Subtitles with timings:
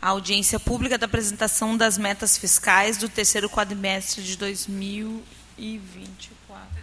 [0.00, 6.78] a audiência pública da apresentação das metas fiscais do terceiro quadrimestre de 2024.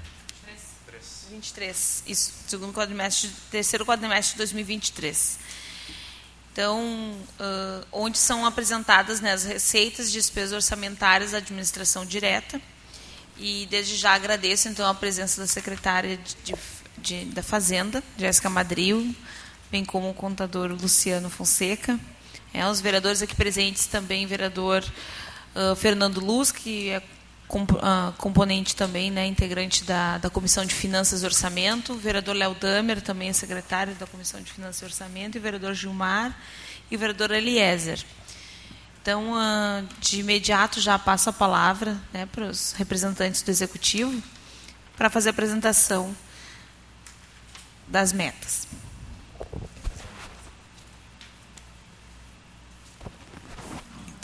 [1.30, 2.04] 23.
[2.08, 5.40] Isso, segundo quadrimestre, terceiro quadrimestre de 2023.
[6.52, 12.62] Então, uh, onde são apresentadas né, as receitas de despesas orçamentárias da administração direta.
[13.38, 16.56] E desde já agradeço então a presença da secretária de, de,
[16.98, 19.14] de, da Fazenda, Jéssica Madril,
[19.70, 22.00] bem como o contador Luciano Fonseca.
[22.56, 24.82] É, os vereadores aqui presentes também, vereador
[25.54, 31.22] uh, Fernando Luz, que é uh, componente também, né, integrante da, da Comissão de Finanças
[31.22, 35.42] e Orçamento, vereador Léo Damer, também é secretário da Comissão de Finanças e Orçamento, e
[35.42, 36.34] vereador Gilmar
[36.90, 38.02] e vereador Eliezer.
[39.02, 44.24] Então, uh, de imediato, já passo a palavra né, para os representantes do Executivo
[44.96, 46.16] para fazer a apresentação
[47.86, 48.66] das metas.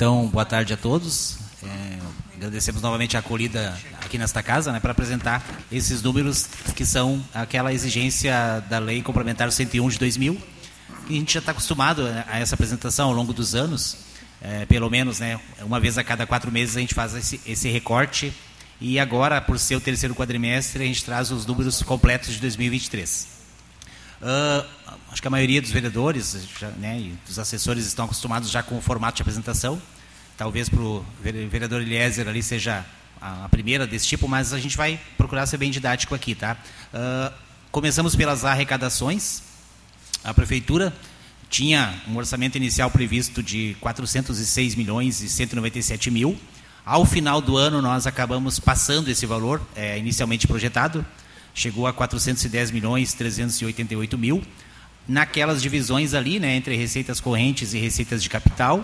[0.01, 1.37] Então, boa tarde a todos.
[1.61, 1.99] É,
[2.35, 7.71] agradecemos novamente a acolhida aqui nesta casa né, para apresentar esses números que são aquela
[7.71, 8.33] exigência
[8.67, 10.41] da Lei Complementar 101 de 2000.
[11.07, 13.97] E a gente já está acostumado a essa apresentação ao longo dos anos,
[14.41, 17.69] é, pelo menos né, uma vez a cada quatro meses a gente faz esse, esse
[17.69, 18.33] recorte.
[18.79, 23.27] E agora, por ser o terceiro quadrimestre, a gente traz os números completos de 2023.
[24.21, 24.65] Uh,
[25.11, 28.77] acho que a maioria dos vereadores já, né, e dos assessores estão acostumados já com
[28.77, 29.81] o formato de apresentação.
[30.41, 32.83] Talvez para o vereador Eliezer ali seja
[33.21, 36.33] a primeira desse tipo, mas a gente vai procurar ser bem didático aqui.
[36.33, 36.57] Tá?
[36.91, 37.31] Uh,
[37.69, 39.43] começamos pelas arrecadações.
[40.23, 40.91] A prefeitura
[41.47, 46.35] tinha um orçamento inicial previsto de 406 milhões e 197 mil.
[46.83, 51.05] Ao final do ano, nós acabamos passando esse valor é, inicialmente projetado.
[51.53, 54.41] Chegou a 410 milhões 388 mil.
[55.07, 58.83] Naquelas divisões ali, né, entre receitas correntes e receitas de capital,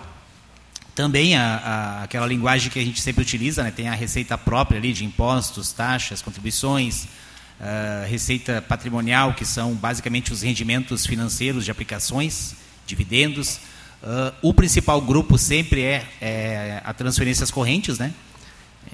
[0.98, 3.70] também a, a, aquela linguagem que a gente sempre utiliza, né?
[3.70, 10.32] tem a receita própria ali de impostos, taxas, contribuições, uh, receita patrimonial, que são basicamente
[10.32, 13.60] os rendimentos financeiros de aplicações, dividendos.
[14.02, 18.12] Uh, o principal grupo sempre é, é a transferências correntes, né?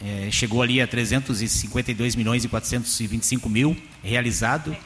[0.04, 4.76] É, chegou ali a 352 milhões e 425 mil realizado.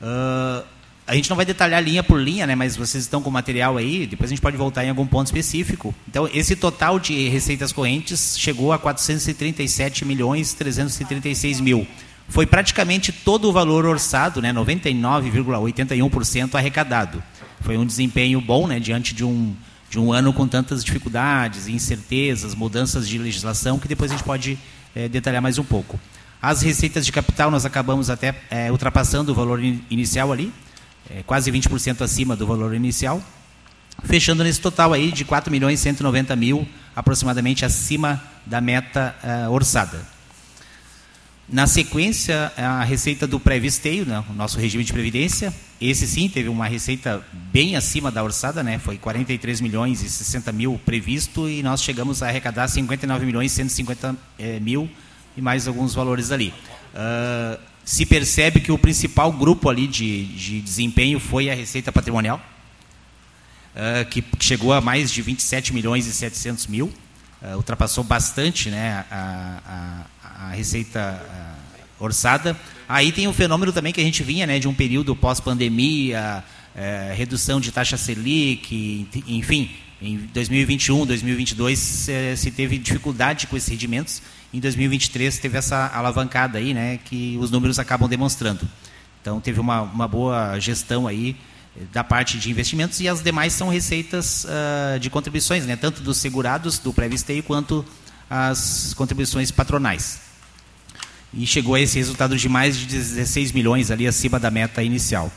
[0.00, 0.64] Uh,
[1.10, 3.76] a gente não vai detalhar linha por linha, né, mas vocês estão com o material
[3.76, 5.92] aí, depois a gente pode voltar em algum ponto específico.
[6.06, 11.84] Então, esse total de receitas correntes chegou a 437 milhões 336 mil.
[12.28, 17.20] Foi praticamente todo o valor orçado, né, 99,81% arrecadado.
[17.60, 19.52] Foi um desempenho bom, né, diante de um
[19.90, 24.56] de um ano com tantas dificuldades, incertezas, mudanças de legislação, que depois a gente pode
[24.94, 25.98] é, detalhar mais um pouco.
[26.40, 30.52] As receitas de capital nós acabamos até é, ultrapassando o valor in inicial ali,
[31.08, 33.22] é, quase 20% acima do valor inicial,
[34.04, 40.00] fechando nesse total aí de 4 milhões 190 mil, aproximadamente acima da meta uh, orçada.
[41.52, 46.48] Na sequência, a receita do pré-visteio, né, o nosso regime de previdência, esse sim teve
[46.48, 51.60] uma receita bem acima da orçada, né, foi 43 milhões e 60 mil previsto e
[51.60, 54.88] nós chegamos a arrecadar 59 milhões e 150 eh, mil
[55.36, 56.54] e mais alguns valores ali.
[56.94, 62.40] Uh, se percebe que o principal grupo ali de, de desempenho foi a receita patrimonial,
[63.74, 66.92] uh, que chegou a mais de 27 milhões e 700 mil,
[67.42, 72.56] uh, ultrapassou bastante né, a, a, a receita uh, orçada.
[72.88, 76.42] Aí tem o fenômeno também que a gente vinha né, de um período pós-pandemia,
[76.74, 79.70] eh, redução de taxa Selic, enfim,
[80.00, 81.78] em 2021, 2022
[82.36, 87.50] se teve dificuldade com esses rendimentos em 2023 teve essa alavancada aí, né, que os
[87.50, 88.68] números acabam demonstrando.
[89.20, 91.36] Então teve uma, uma boa gestão aí
[91.76, 96.02] eh, da parte de investimentos e as demais são receitas uh, de contribuições, né, tanto
[96.02, 97.84] dos segurados do pré-visteio quanto
[98.28, 100.20] as contribuições patronais.
[101.32, 105.30] E chegou a esse resultado de mais de 16 milhões ali acima da meta inicial.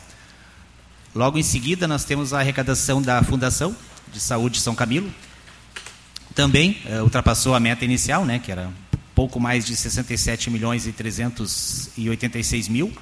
[1.14, 3.76] Logo em seguida nós temos a arrecadação da Fundação
[4.12, 5.08] de Saúde São Camilo.
[6.34, 8.72] Também uh, ultrapassou a meta inicial, né, que era
[9.14, 12.92] pouco mais de 67 milhões e 386 mil.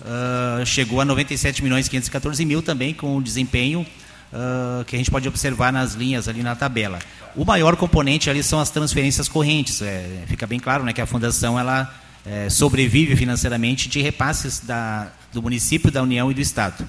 [0.00, 3.86] Uh, chegou a 97 milhões e 514 mil também com o desempenho
[4.32, 6.98] uh, que a gente pode observar nas linhas ali na tabela.
[7.36, 9.80] O maior componente ali são as transferências correntes.
[9.82, 11.92] É, fica bem claro né, que a fundação ela
[12.26, 16.88] é, sobrevive financeiramente de repasses da, do município, da União e do Estado.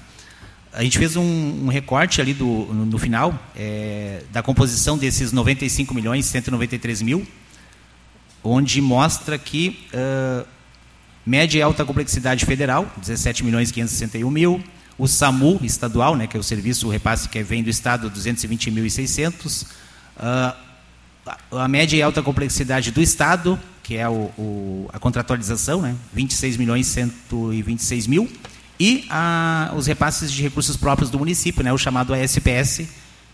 [0.72, 5.30] A gente fez um, um recorte ali do, no, no final é, da composição desses
[5.30, 7.24] 95 milhões e 193 mil
[8.44, 10.46] onde mostra que uh,
[11.24, 14.62] média e alta complexidade federal, 17 milhões e 561 mil,
[14.96, 19.66] O SAMU estadual, né, que é o serviço, o repasse que vem do Estado, 220.600.
[20.16, 20.64] Uh,
[21.58, 26.58] a média e alta complexidade do Estado, que é o, o, a contratualização, né, 26
[26.58, 28.30] milhões 126 mil.
[28.78, 32.82] E a, os repasses de recursos próprios do município, né, o chamado ASPS,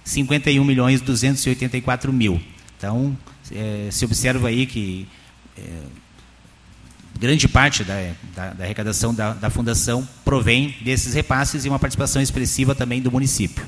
[0.05, 2.41] 51 milhões 284 mil.
[2.81, 3.15] Então,
[3.53, 5.07] é, se observa aí que
[5.55, 5.63] é,
[7.19, 7.95] grande parte da,
[8.35, 13.13] da, da arrecadação da, da, fundação provém desses repasses e uma participação expressiva também do
[13.13, 13.67] município.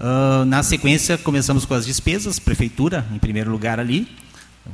[0.00, 4.08] Uh, na sequência, começamos com as despesas, prefeitura, em primeiro lugar ali,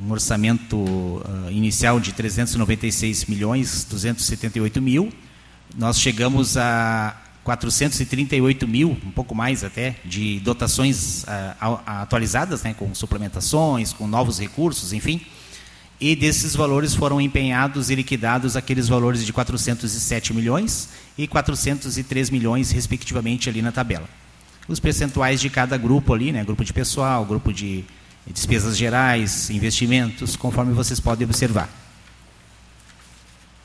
[0.00, 5.12] um orçamento uh, inicial de 396 milhões 278 mil.
[5.76, 12.94] Nós chegamos a 438 mil, um pouco mais até, de dotações uh, atualizadas, né, com
[12.94, 15.20] suplementações, com novos recursos, enfim
[16.00, 20.88] e desses valores foram empenhados e liquidados aqueles valores de 407 milhões
[21.19, 24.08] e 403 milhões, respectivamente, ali na tabela.
[24.66, 27.84] Os percentuais de cada grupo ali, né, grupo de pessoal, grupo de
[28.26, 31.69] despesas gerais, investimentos, conforme vocês podem observar.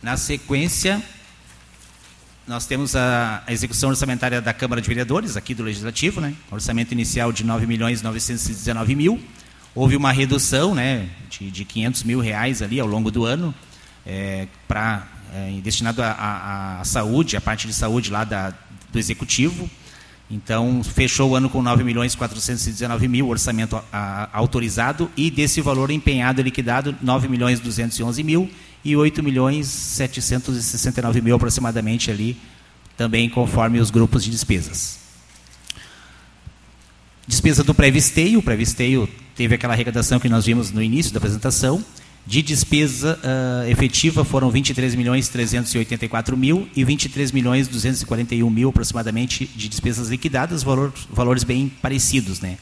[0.03, 1.01] Na sequência,
[2.47, 7.31] nós temos a, execução orçamentária da Câmara de Vereadores, aqui do Legislativo, né, orçamento inicial
[7.31, 9.19] de 9 milhões 919 mil,
[9.73, 13.53] houve uma redução né, de, de 500 mil reais ali ao longo do ano,
[14.05, 18.53] é, para é, destinado à saúde, a parte de saúde lá da,
[18.91, 19.69] do executivo.
[20.29, 25.61] Então, fechou o ano com 9 milhões 419 mil, orçamento a, a, autorizado, e desse
[25.61, 28.49] valor empenhado e liquidado, 9 milhões 211 mil
[28.85, 32.37] e 8 milhões 769 mil aproximadamente ali,
[32.95, 34.99] também conforme os grupos de despesas.
[37.27, 41.83] Despesa do pré-visteio, o pré-visteio teve aquela arrecadação que nós vimos no início da apresentação.
[42.27, 49.45] De despesa uh, efetiva foram 23 milhões 384 mil e 23 milhões 241 mil aproximadamente
[49.55, 52.57] de despesas liquidadas, valor, valores bem parecidos, né?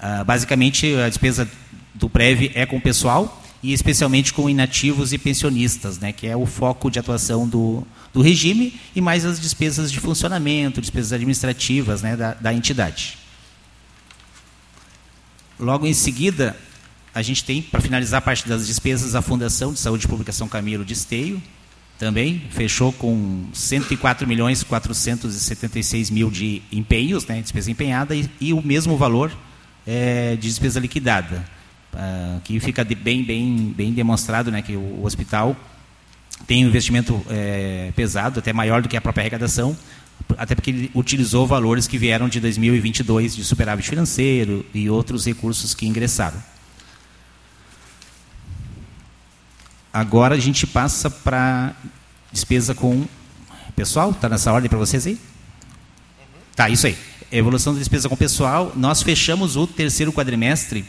[0.00, 1.48] Uh, basicamente a despesa
[1.94, 6.12] do Prev é com o pessoal e especialmente com inativos e pensionistas, né?
[6.12, 7.82] Que é o foco de atuação do,
[8.12, 12.14] do regime e mais as despesas de funcionamento, despesas administrativas, né?
[12.14, 13.16] da, da entidade.
[15.58, 16.54] Logo em seguida,
[17.14, 20.46] a gente tem, para finalizar a parte das despesas, a Fundação de Saúde Pública São
[20.46, 21.42] Camilo de Esteio,
[21.98, 28.60] também fechou com 104 milhões 476 mil de empenhos, né, despesa empenhada, e, e o
[28.60, 29.32] mesmo valor
[29.86, 31.48] é, de despesa liquidada,
[31.94, 35.56] uh, que fica de bem, bem, bem demonstrado né, que o, o hospital
[36.46, 39.76] tem um investimento é, pesado, até maior do que a própria arrecadação,
[40.36, 45.74] até porque ele utilizou valores que vieram de 2022 de superávit financeiro e outros recursos
[45.74, 46.42] que ingressaram.
[49.92, 51.72] Agora a gente passa para
[52.32, 53.06] despesa com
[53.76, 54.10] pessoal.
[54.10, 55.18] Está nessa ordem para vocês aí?
[56.56, 56.98] Tá, isso aí.
[57.30, 58.72] Evolução da despesa com pessoal.
[58.74, 60.84] Nós fechamos o terceiro quadrimestre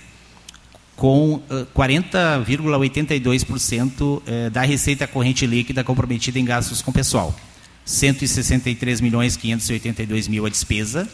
[0.96, 1.42] com
[1.76, 7.36] 40,82% eh, da receita corrente líquida comprometida em gastos com pessoal.
[7.84, 11.08] 163 milhões 582 mil a despesa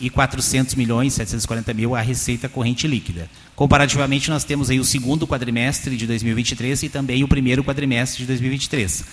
[0.00, 3.30] e 400 milhões 740 mil a receita corrente líquida.
[3.54, 8.26] Comparativamente, nós temos aí o segundo quadrimestre de 2023 e também o primeiro quadrimestre de
[8.26, 9.04] 2023.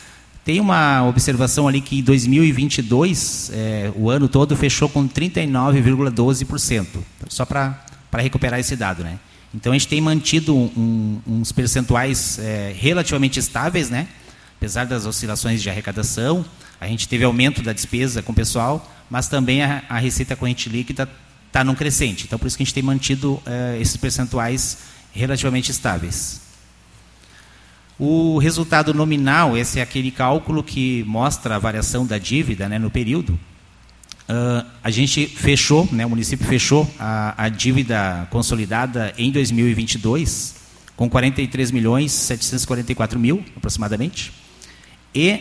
[0.44, 6.88] Tem uma observação ali que em 2022, é, o ano todo, fechou com 39,12%.
[7.28, 7.86] Só para
[8.18, 9.04] recuperar esse dado.
[9.04, 9.20] Né?
[9.54, 14.08] Então, a gente tem mantido um, uns percentuais é, relativamente estáveis, né?
[14.60, 16.46] apesar das oscilações de arrecadação,
[16.82, 20.68] a gente teve aumento da despesa com o pessoal, mas também a, a receita corrente
[20.68, 21.10] líquida
[21.48, 22.26] está num crescente.
[22.26, 24.80] Então, por isso que a gente tem mantido eh, esses percentuais
[25.14, 26.42] relativamente estáveis.
[27.98, 32.92] O resultado nominal, esse é aquele cálculo que mostra a variação da dívida né, no
[32.92, 33.40] período.
[34.30, 40.56] Uh, a gente fechou, né, o município fechou a, a dívida consolidada em 2022
[40.96, 44.32] com 43 milhões 744 mil aproximadamente
[45.16, 45.40] e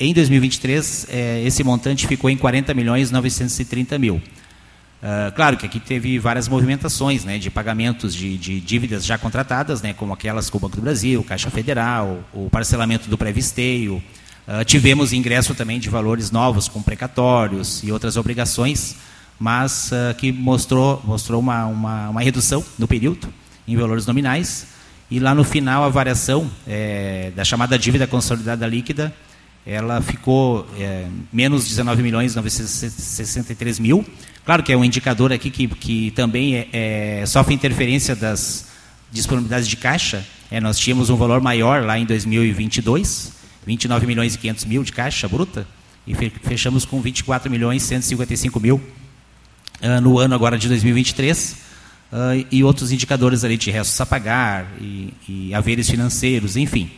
[0.00, 4.16] em 2023, é, esse montante ficou em 40 milhões 930 mil.
[4.16, 9.82] Uh, claro que aqui teve várias movimentações né, de pagamentos de, de, dívidas já contratadas,
[9.82, 14.02] né, como aquelas com o Banco do Brasil, Caixa Federal, o parcelamento do pré-visteio.
[14.46, 18.96] Uh, tivemos ingresso também de valores novos, com precatórios e outras obrigações,
[19.38, 23.32] mas uh, que mostrou, mostrou uma, uma, uma, redução no período,
[23.66, 24.66] em valores nominais.
[25.10, 29.14] E lá no final, a variação é, da chamada dívida consolidada líquida
[29.66, 34.04] ela ficou é, menos 19 milhões 963 mil.
[34.44, 36.68] Claro que é um indicador aqui que, que também é,
[37.20, 38.66] é, sofre interferência das
[39.10, 40.24] disponibilidades de caixa.
[40.50, 43.32] É, nós tínhamos um valor maior lá em 2022,
[43.66, 45.66] 29 milhões e 500 mil de caixa bruta,
[46.06, 51.52] e fechamos com 24 milhões 155 mil uh, no ano agora de 2023
[52.12, 56.90] uh, e outros indicadores ali de restos a pagar e, e haveres financeiros, enfim.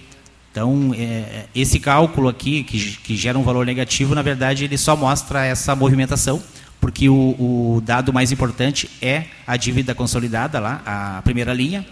[0.51, 4.79] Então, é, é, esse cálculo aqui, que, que gera um valor negativo, na verdade, ele
[4.79, 6.43] só mostra essa movimentação,
[6.81, 11.87] porque o, o dado mais importante é a dívida consolidada lá, a primeira linha,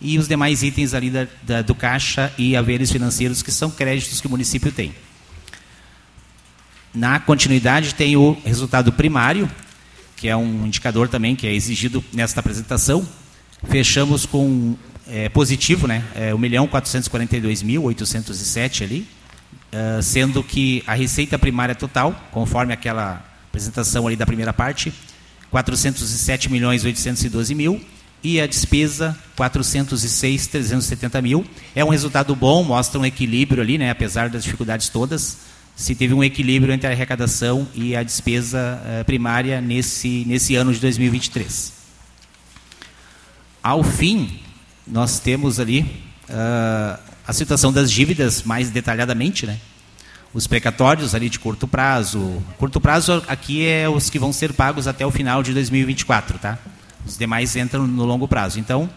[0.00, 4.20] e os demais itens ali da, da, do caixa e haveres financeiros, que são créditos
[4.20, 4.94] que o município tem.
[6.94, 9.48] Na continuidade, tem o resultado primário,
[10.16, 13.06] que é um indicador também que é exigido nesta apresentação.
[13.68, 14.76] Fechamos com
[15.06, 16.04] é, positivo, né?
[16.14, 19.06] É, 1 milhão 442 mil 807 ali,
[19.72, 24.92] uh, sendo que a receita primária total, conforme aquela apresentação ali da primeira parte,
[25.50, 27.80] 407 milhões 812 mil
[28.22, 31.44] e a despesa 406 370 mil.
[31.74, 33.90] É um resultado bom, mostra um equilíbrio ali, né?
[33.90, 35.38] Apesar das dificuldades todas
[35.80, 40.74] se teve um equilíbrio entre a arrecadação e a despesa uh, primária nesse, nesse ano
[40.74, 41.72] de 2023.
[43.62, 44.40] Ao fim,
[44.86, 45.80] nós temos ali
[46.28, 49.58] uh, a situação das dívidas mais detalhadamente, né?
[50.34, 52.42] Os precatórios ali de curto prazo.
[52.58, 56.58] Curto prazo aqui é os que vão ser pagos até o final de 2024, tá?
[57.06, 58.58] Os demais entram no longo prazo.
[58.58, 58.88] Então,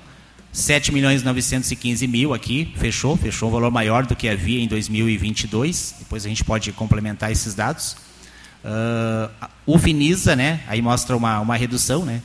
[0.53, 5.95] 7 milhões 915 mil aqui, fechou, fechou um valor maior do que havia em 2022.
[5.99, 7.95] Depois a gente pode complementar esses dados.
[8.63, 12.21] Uh, o Finisa, né, aí mostra uma, uma redução, né,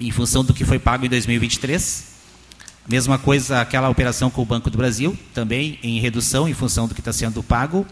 [0.00, 2.16] em função do que foi pago em 2023.
[2.88, 6.94] Mesma coisa aquela operação com o Banco do Brasil, também em redução em função do
[6.94, 7.86] que está sendo pago.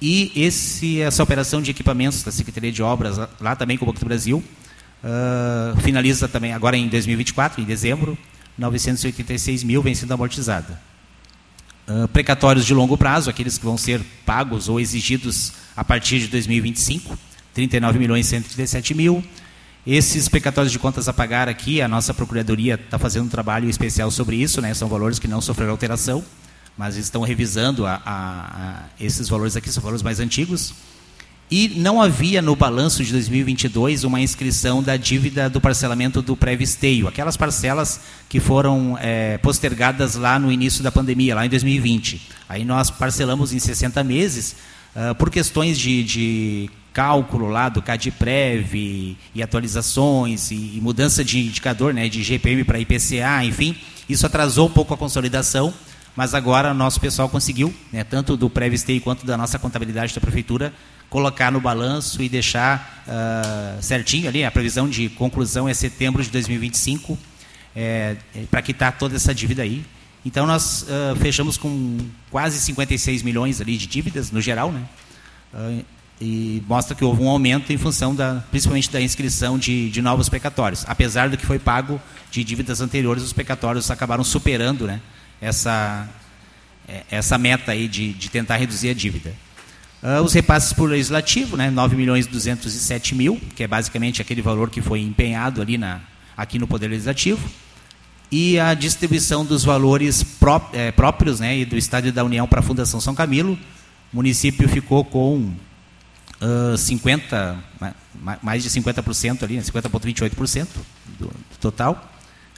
[0.00, 4.00] E esse, essa operação de equipamentos da Secretaria de Obras, lá também com o Banco
[4.00, 4.42] do Brasil,
[5.02, 8.16] uh, finaliza também agora em 2024, em dezembro,
[8.58, 10.80] 986 mil vem sendo amortizada.
[11.88, 16.28] Uh, precatórios de longo prazo, aqueles que vão ser pagos ou exigidos a partir de
[16.28, 17.16] 2025,
[17.54, 19.22] 39 milhões 137 mil.
[19.86, 24.10] Esses precatórios de contas a pagar aqui, a nossa Procuradoria está fazendo um trabalho especial
[24.10, 24.74] sobre isso, né?
[24.74, 26.24] são valores que não sofreram alteração,
[26.76, 30.74] mas estão revisando a, a, a esses valores aqui, são valores mais antigos.
[31.48, 37.06] E não havia no balanço de 2022 uma inscrição da dívida do parcelamento do pré-visteio,
[37.06, 42.20] aquelas parcelas que foram é, postergadas lá no início da pandemia, lá em 2020.
[42.48, 44.56] Aí nós parcelamos em 60 meses,
[44.96, 51.22] uh, por questões de, de, cálculo lá do CADPREV e, e atualizações e, e, mudança
[51.22, 53.76] de indicador né, de GPM para IPCA, enfim,
[54.08, 55.74] isso atrasou um pouco a consolidação,
[56.16, 60.72] mas agora nosso pessoal conseguiu, né, tanto do pré-visteio quanto da nossa contabilidade da prefeitura,
[61.08, 64.44] colocar no balanço e deixar uh, certinho ali.
[64.44, 67.18] A previsão de conclusão é setembro de 2025,
[67.74, 69.84] é, é para quitar toda essa dívida aí.
[70.24, 71.98] Então nós uh, fechamos com
[72.30, 74.82] quase 56 milhões ali de dívidas no geral, né?
[75.54, 75.84] Uh,
[76.20, 80.30] e mostra que houve um aumento em função da, principalmente da inscrição de, de novos
[80.30, 80.82] precatórios.
[80.88, 85.00] Apesar do que foi pago de dívidas anteriores, os precatórios acabaram superando, né?
[85.40, 86.08] Essa
[86.88, 89.34] é, essa meta aí de, de tentar reduzir a dívida.
[90.02, 94.70] Uh, os repasses por legislativo, né, 9 milhões 207 mil, que é basicamente aquele valor
[94.70, 96.00] que foi empenhado ali na,
[96.36, 97.48] aqui no Poder Legislativo,
[98.30, 102.60] e a distribuição dos valores pró é, próprios né, e do Estado da União para
[102.60, 103.58] a Fundação São Camilo.
[104.12, 105.52] O município ficou com
[106.40, 107.58] uh, 50,
[108.42, 110.66] mais de 50% ali, 50,28%
[111.18, 112.12] do, do total.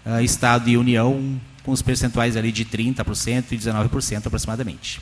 [0.05, 5.01] Uh, Estado e União com os percentuais ali de 30% e 19% aproximadamente.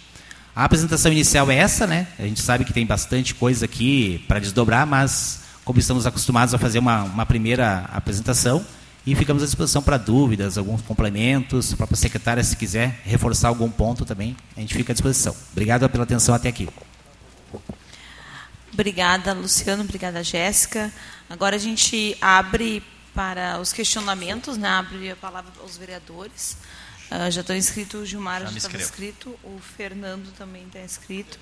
[0.56, 2.06] A apresentação inicial é essa, né?
[2.18, 6.58] A gente sabe que tem bastante coisa aqui para desdobrar, mas como estamos acostumados a
[6.58, 8.64] fazer uma, uma primeira apresentação,
[9.06, 13.70] e ficamos à disposição para dúvidas, alguns complementos, a própria secretária, se quiser reforçar algum
[13.70, 15.36] ponto também, a gente fica à disposição.
[15.52, 16.66] Obrigado pela atenção até aqui.
[18.72, 19.82] Obrigada, Luciano.
[19.82, 20.90] Obrigada, Jéssica.
[21.28, 22.82] Agora a gente abre
[23.14, 24.70] para os questionamentos, né?
[24.70, 26.56] abre a palavra aos vereadores.
[27.10, 31.38] Uh, já estou inscrito, o Gilmar já, já estava inscrito, o Fernando também está inscrito.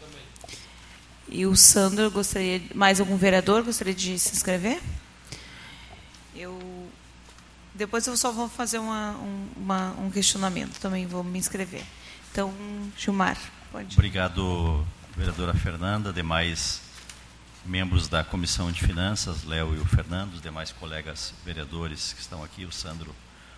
[1.28, 4.80] E o Sandro gostaria, mais algum vereador gostaria de se inscrever?
[6.34, 6.90] Eu
[7.74, 11.82] depois eu só vou fazer uma, um, uma, um questionamento, também vou me inscrever.
[12.30, 12.54] Então,
[12.96, 13.36] Gilmar,
[13.72, 13.94] pode.
[13.94, 16.80] Obrigado, vereadora Fernanda, demais
[17.64, 22.44] membros da Comissão de Finanças, Léo e o Fernando, os demais colegas vereadores que estão
[22.44, 23.14] aqui, o Sandro,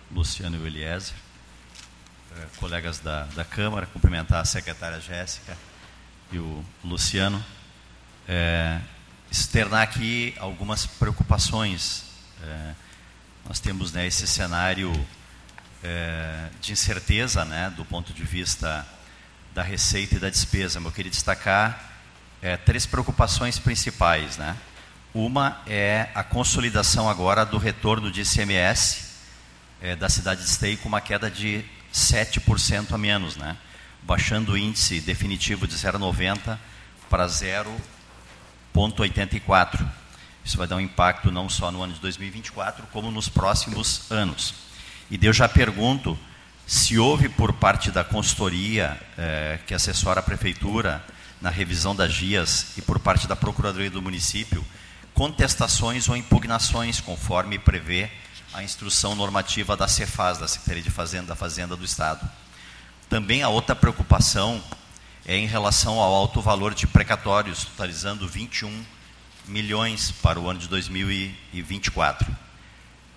[0.09, 1.13] o Luciano e o Eliezer.
[2.37, 5.57] Eh, colegas da, da Câmara, cumprimentar a secretária Jéssica
[6.31, 7.43] e o Luciano,
[8.27, 8.79] é,
[9.31, 12.03] externar aqui algumas preocupações.
[12.43, 12.73] É,
[13.47, 14.91] nós temos né, esse cenário
[15.83, 18.85] é, de incerteza né, do ponto de vista
[19.55, 20.79] da receita e da despesa.
[20.79, 21.93] Eu queria destacar
[22.65, 24.37] três preocupações principais.
[24.37, 24.55] Né?
[25.11, 29.07] Uma é a consolidação agora do retorno de ICMS
[29.97, 33.57] da cidade de Esteio com uma queda de 7% a menos, né?
[34.03, 36.57] baixando o índice definitivo de 0,90
[37.09, 39.85] para 0,84.
[40.45, 44.53] Isso vai dar um impacto não só no ano de 2024, como nos próximos anos.
[45.11, 46.17] E eu já pergunto
[46.65, 51.03] se houve por parte da consultoria eh, que assessora a prefeitura
[51.41, 54.63] na revisão das GIAs e por parte da Procuradoria do município
[55.13, 58.09] contestações ou impugnações, conforme prevê
[58.53, 62.27] a instrução normativa da Cefaz, da Secretaria de Fazenda, da Fazenda do Estado.
[63.09, 64.63] Também a outra preocupação
[65.25, 68.85] é em relação ao alto valor de precatórios, totalizando 21
[69.45, 72.35] milhões para o ano de 2024.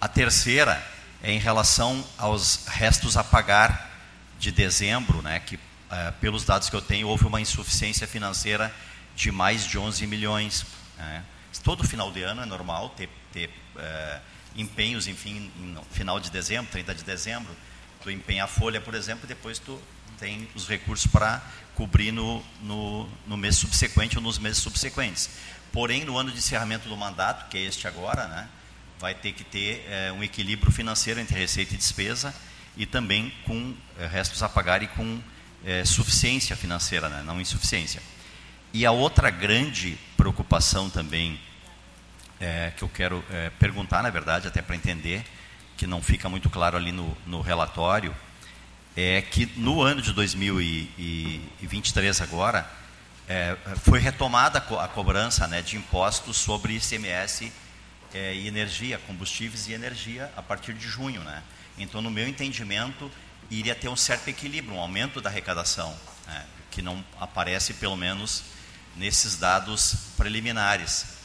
[0.01, 0.85] A terceira
[1.23, 3.91] é em relação aos restos a pagar
[4.39, 5.59] de dezembro, né, que
[5.91, 8.75] eh, pelos dados que eu tenho houve uma insuficiência financeira
[9.15, 10.65] de mais de 11 milhões.
[10.97, 11.23] Né.
[11.63, 14.21] Todo final de ano é normal ter, ter eh,
[14.57, 17.55] empenhos, enfim, no final de dezembro, 30 de dezembro,
[18.03, 19.81] tu empenha a folha, por exemplo, e depois tu
[20.19, 21.43] tem os recursos para
[21.75, 25.31] cobrir no, no, no mês subsequente ou nos meses subsequentes.
[25.73, 28.49] Porém, no ano de encerramento do mandato, que é este agora, né,
[28.99, 32.35] vai ter que ter é, um equilíbrio financeiro entre receita e despesa
[32.77, 35.21] e também com é, restos a pagar e com
[35.65, 38.03] é, suficiência financeira, né, não insuficiência.
[38.73, 41.41] E a outra grande preocupação também
[42.77, 43.25] que eu quero
[43.59, 45.25] perguntar, na verdade, até para entender,
[45.77, 48.15] que não fica muito claro ali no, no relatório,
[48.97, 52.69] é que no ano de 2023 agora,
[53.31, 57.53] é, foi retomada a cobrança né, de impostos sobre ICMS
[58.13, 61.23] é, e energia, combustíveis e energia a partir de junho.
[61.23, 61.41] Né?
[61.79, 63.09] Então, no meu entendimento,
[63.49, 68.43] iria ter um certo equilíbrio, um aumento da arrecadação, né, que não aparece pelo menos
[68.97, 71.20] nesses dados preliminares.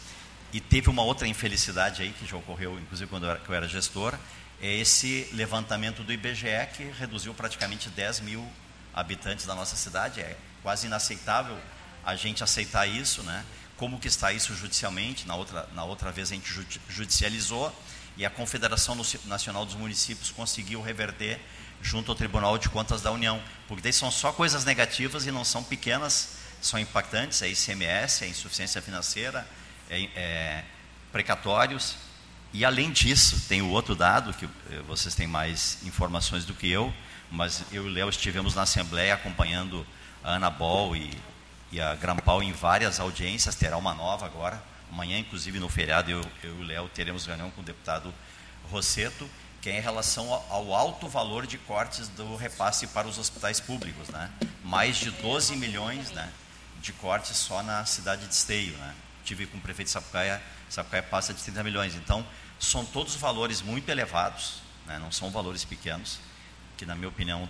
[0.55, 3.67] E teve uma outra infelicidade aí que já ocorreu, inclusive quando eu era, eu era
[3.67, 4.17] gestor,
[4.61, 8.49] é esse levantamento do IBGE que reduziu praticamente 10 mil
[8.93, 10.21] habitantes da nossa cidade.
[10.21, 11.57] É quase inaceitável
[12.05, 13.43] a gente aceitar isso, né?
[13.75, 15.27] Como que está isso judicialmente?
[15.27, 16.49] Na outra, na outra vez a gente
[16.87, 17.77] judicializou
[18.15, 21.37] e a Confederação Nacional dos Municípios conseguiu reverter
[21.81, 25.43] junto ao Tribunal de Contas da União, porque daí são só coisas negativas e não
[25.43, 29.45] são pequenas, são impactantes, é ICMS, é insuficiência financeira,
[29.89, 30.63] é, é
[31.11, 31.95] precatórios,
[32.53, 36.69] e além disso, tem o outro dado, que eh, vocês têm mais informações do que
[36.69, 36.93] eu,
[37.29, 39.85] mas eu e o Léo estivemos na Assembleia acompanhando
[40.23, 41.11] a Ana Bol e
[41.75, 44.63] e a Grampal em várias audiências, terá uma nova agora.
[44.89, 48.13] Amanhã, inclusive, no feriado, eu, eu e o Léo teremos reunião com o deputado
[48.71, 49.29] Rosseto,
[49.61, 54.07] que é em relação ao alto valor de cortes do repasse para os hospitais públicos.
[54.07, 54.31] Né?
[54.63, 56.31] Mais de 12 milhões né,
[56.81, 58.77] de cortes só na cidade de Esteio.
[58.77, 58.95] Né?
[59.25, 61.95] Tive com o prefeito de Sapucaia, Sapucaia passa de 30 milhões.
[61.95, 62.25] Então,
[62.59, 64.97] são todos valores muito elevados, né?
[64.99, 66.19] não são valores pequenos,
[66.77, 67.49] que, na minha opinião,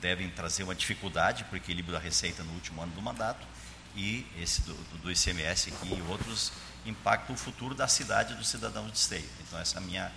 [0.00, 3.46] devem trazer uma dificuldade para o equilíbrio da receita no último ano do mandato
[3.94, 6.52] e esse do, do ICMS aqui e outros
[6.84, 9.28] impactam o futuro da cidade e do cidadão de esteio.
[9.40, 10.12] Então essa é a minha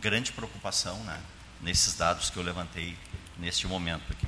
[0.00, 1.18] grande preocupação né,
[1.60, 2.96] nesses dados que eu levantei
[3.38, 4.26] neste momento aqui.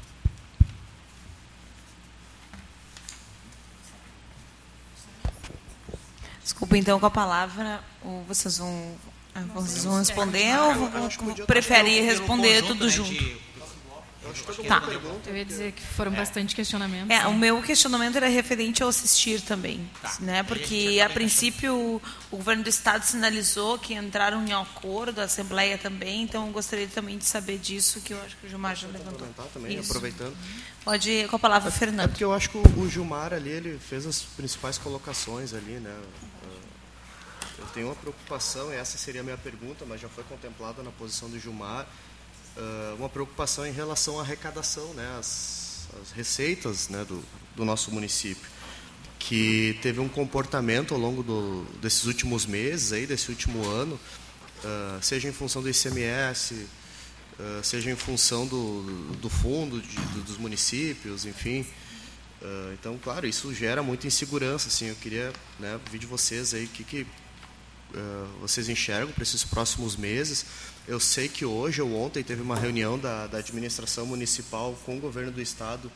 [6.42, 7.82] Desculpa, então, com a palavra,
[8.26, 8.94] vocês vão,
[9.54, 11.08] vocês vão responder ou vão,
[11.46, 13.52] preferir responder tudo junto?
[14.68, 14.82] Tá.
[15.26, 16.16] Eu ia dizer que foram é.
[16.16, 17.10] bastante questionamentos.
[17.10, 20.16] É, o meu questionamento era referente ao assistir também, tá.
[20.20, 20.42] né?
[20.44, 22.00] Porque a princípio
[22.30, 26.86] o governo do estado sinalizou que entraram em acordo, a assembleia também, então eu gostaria
[26.86, 29.26] também de saber disso, que eu acho que o Gilmar já levantou.
[29.52, 29.90] Também, Isso.
[29.90, 30.36] aproveitando.
[30.84, 32.04] Pode ir com a palavra, é, Fernando.
[32.04, 35.94] É porque eu acho que o Gilmar ali ele fez as principais colocações ali, né?
[37.74, 41.38] Tenho uma preocupação, essa seria a minha pergunta, mas já foi contemplada na posição do
[41.38, 41.86] Gilmar
[42.56, 47.22] uh, uma preocupação em relação à arrecadação, né, as, as receitas né, do,
[47.56, 48.48] do nosso município,
[49.18, 55.02] que teve um comportamento ao longo do, desses últimos meses, aí, desse último ano, uh,
[55.02, 56.68] seja em função do ICMS, uh,
[57.38, 61.66] ah, seja em função do, do fundo de, do, dos municípios, enfim.
[62.74, 64.66] Então, claro, isso gera muita insegurança.
[64.66, 67.06] Assim, eu queria né, ouvir de vocês aí o que, que
[68.40, 70.46] vocês enxergam para esses próximos meses
[70.86, 75.00] eu sei que hoje ou ontem teve uma reunião da, da administração municipal com o
[75.00, 75.90] governo do estado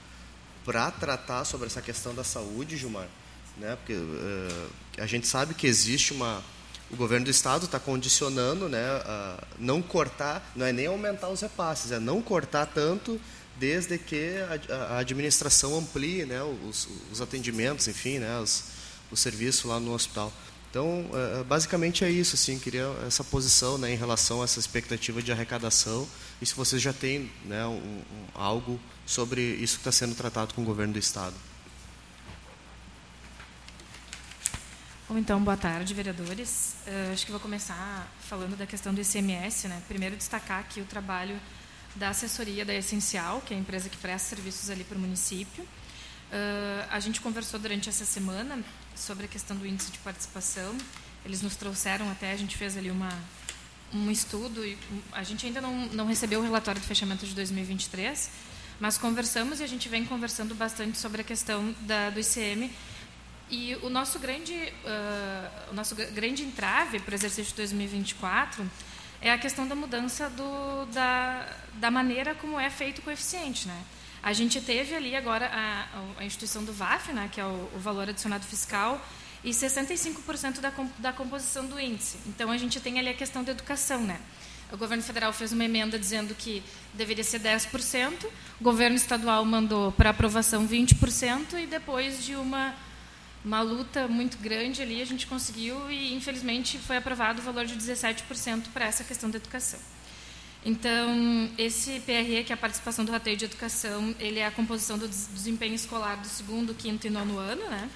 [0.65, 3.09] para tratar sobre essa questão da saúde, Gilmar.
[3.57, 3.77] Né?
[3.77, 6.43] Porque uh, a gente sabe que existe uma.
[6.89, 11.41] O governo do estado está condicionando né, a não cortar, não é nem aumentar os
[11.41, 13.21] repasses, é não cortar tanto
[13.57, 14.37] desde que
[14.71, 18.67] a, a administração amplie né, os, os atendimentos, enfim, né, os,
[19.11, 20.33] o serviço lá no hospital.
[20.77, 24.61] Então, é, é, basicamente é isso, assim, queria essa posição né, em relação a essa
[24.61, 26.07] expectativa de arrecadação
[26.39, 28.03] e se vocês já têm né, um, um,
[28.35, 31.35] algo sobre isso que está sendo tratado com o governo do Estado.
[35.09, 36.75] Bom, então, boa tarde, vereadores.
[36.87, 39.69] Uh, acho que vou começar falando da questão do ICMS.
[39.69, 39.83] Né?
[39.89, 41.41] Primeiro, destacar aqui o trabalho
[41.95, 45.65] da assessoria da Essencial, que é a empresa que presta serviços ali para o município.
[45.65, 48.63] Uh, a gente conversou durante essa semana
[48.97, 50.77] sobre a questão do índice de participação.
[51.25, 53.13] Eles nos trouxeram até, a gente fez ali uma,
[53.93, 54.79] um estudo, e
[55.13, 58.31] a gente ainda não, não recebeu o relatório de fechamento de 2023,
[58.79, 62.71] mas conversamos e a gente vem conversando bastante sobre a questão da, do ICM.
[63.49, 68.69] E o nosso grande, uh, o nosso grande entrave para o exercício de 2024
[69.21, 73.69] é a questão da mudança do, da, da maneira como é feito o coeficiente.
[73.69, 73.83] Né?
[74.27, 75.87] A gente teve ali agora a,
[76.19, 79.01] a instituição do VAF, né, que é o, o valor adicionado fiscal,
[79.45, 82.19] e 65% da, da composição do índice.
[82.27, 84.03] Então, a gente tem ali a questão da educação.
[84.03, 84.21] Né?
[84.73, 86.61] O governo federal fez uma emenda dizendo que
[86.93, 88.25] deveria ser 10%,
[88.61, 92.75] o governo estadual mandou para aprovação 20%, e depois de uma,
[93.45, 97.77] uma luta muito grande ali, a gente conseguiu, e infelizmente foi aprovado o valor de
[97.77, 99.79] 17% para essa questão da educação.
[100.67, 104.99] Então, esse PRE, que é a participação do rateio de educação, ele é a composição
[104.99, 107.89] do desempenho escolar do segundo, quinto e nono ano, né?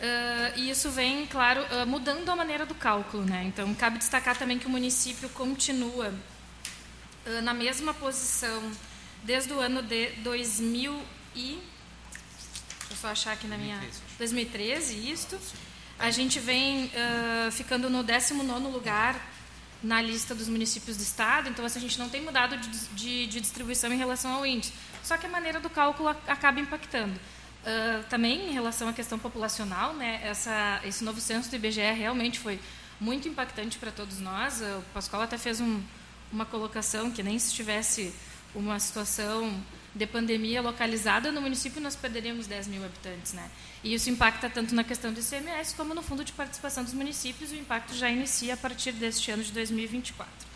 [0.00, 3.42] Uh, e isso vem, claro, uh, mudando a maneira do cálculo, né?
[3.44, 6.14] Então, cabe destacar também que o município continua
[7.26, 8.70] uh, na mesma posição
[9.24, 10.96] desde o ano de 2000
[11.34, 11.58] e...
[12.78, 13.80] Deixa eu só achar aqui na minha...
[14.16, 15.36] 2013, isto.
[15.98, 16.90] A gente vem
[17.52, 19.29] ficando no 19º lugar
[19.82, 23.26] na lista dos municípios do estado, então assim, a gente não tem mudado de, de,
[23.26, 24.72] de, distribuição em relação ao índice.
[25.02, 27.18] Só que a maneira do cálculo acaba impactando.
[27.60, 32.38] Uh, também em relação à questão populacional, né, essa, esse novo censo do IBGE realmente
[32.38, 32.60] foi
[33.00, 34.60] muito impactante para todos nós.
[34.60, 35.82] O Pascoal até fez um,
[36.30, 38.14] uma colocação que nem se tivesse
[38.54, 39.62] uma situação
[39.94, 43.32] de pandemia localizada no município, nós perderíamos 10 mil habitantes.
[43.32, 43.50] Né?
[43.82, 47.50] E isso impacta tanto na questão do ICMS como no fundo de participação dos municípios.
[47.50, 50.50] O impacto já inicia a partir deste ano de 2024.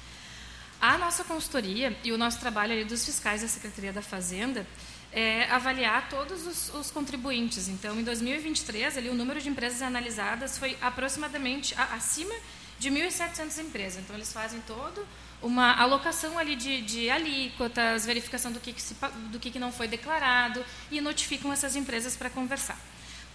[0.80, 4.66] A nossa consultoria e o nosso trabalho ali dos fiscais da Secretaria da Fazenda
[5.10, 7.68] é avaliar todos os, os contribuintes.
[7.68, 12.34] Então, em 2023, ali, o número de empresas analisadas foi aproximadamente a, acima
[12.78, 14.02] de 1.700 empresas.
[14.02, 15.06] Então, eles fazem todo
[15.44, 18.96] uma alocação ali de, de alíquotas, verificação do que, que se,
[19.30, 22.78] do que, que não foi declarado e notificam essas empresas para conversar.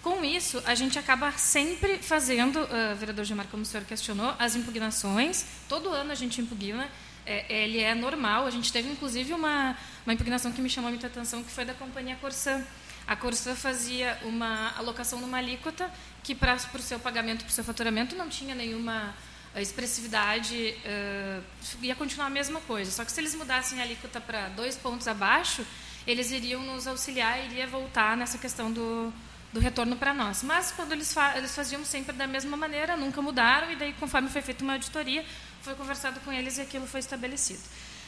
[0.01, 4.55] Com isso, a gente acaba sempre fazendo, uh, vereador Gilmar, como o senhor questionou, as
[4.55, 5.45] impugnações.
[5.67, 6.89] Todo ano a gente impugna,
[7.25, 8.47] é, ele é normal.
[8.47, 11.75] A gente teve, inclusive, uma, uma impugnação que me chamou muita atenção, que foi da
[11.75, 12.65] companhia Corsã.
[13.05, 15.91] A Corsã fazia uma alocação numa alíquota
[16.23, 19.13] que, para o seu pagamento, para o seu faturamento, não tinha nenhuma
[19.53, 21.43] a expressividade uh,
[21.81, 22.91] ia continuar a mesma coisa.
[22.91, 25.65] Só que se eles mudassem a alíquota para dois pontos abaixo,
[26.05, 29.11] eles iriam nos auxiliar e iria voltar nessa questão do,
[29.51, 30.43] do retorno para nós.
[30.43, 34.29] Mas quando eles, fa eles faziam sempre da mesma maneira, nunca mudaram, e daí, conforme
[34.29, 35.25] foi feita uma auditoria,
[35.61, 37.61] foi conversado com eles e aquilo foi estabelecido.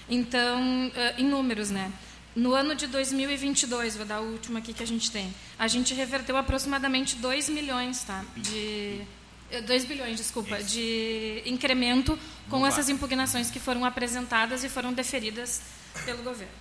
[0.10, 1.92] Então, uh, em números, né?
[2.36, 5.94] No ano de 2022, vou dar o último aqui que a gente tem, a gente
[5.94, 9.02] reverteu aproximadamente 2 milhões tá, de
[9.60, 10.70] 2 bilhões, desculpa, Isso.
[10.70, 12.18] de incremento
[12.50, 15.62] com essas impugnações que foram apresentadas e foram deferidas
[16.06, 16.54] pelo governo.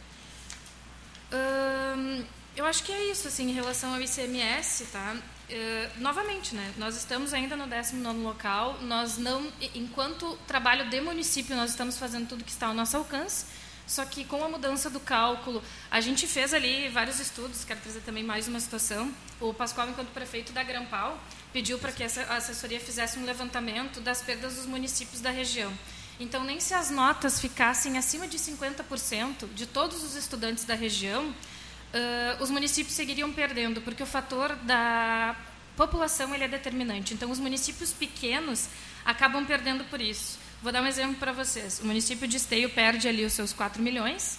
[1.32, 2.24] Hum,
[2.56, 5.16] eu acho que é isso, assim, em relação ao ICMS, tá?
[5.50, 6.72] Uh, novamente, né?
[6.76, 8.78] Nós estamos ainda no 19 local.
[8.82, 13.46] Nós não, enquanto trabalho de município, nós estamos fazendo tudo que está ao nosso alcance.
[13.90, 17.64] Só que com a mudança do cálculo, a gente fez ali vários estudos.
[17.64, 19.12] Quero trazer também mais uma situação.
[19.40, 21.20] O Pascoal, enquanto prefeito da Grampal,
[21.52, 25.72] pediu para que essa assessoria fizesse um levantamento das perdas dos municípios da região.
[26.20, 31.28] Então, nem se as notas ficassem acima de 50% de todos os estudantes da região,
[31.28, 35.34] uh, os municípios seguiriam perdendo, porque o fator da
[35.76, 37.12] população ele é determinante.
[37.12, 38.68] Então, os municípios pequenos
[39.04, 40.38] acabam perdendo por isso.
[40.62, 41.80] Vou dar um exemplo para vocês.
[41.80, 44.38] O município de Esteio perde ali os seus 4 milhões,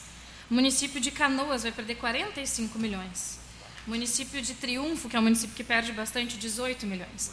[0.51, 3.39] o município de Canoas vai perder 45 milhões.
[3.87, 7.31] Município de Triunfo, que é um município que perde bastante, 18 milhões.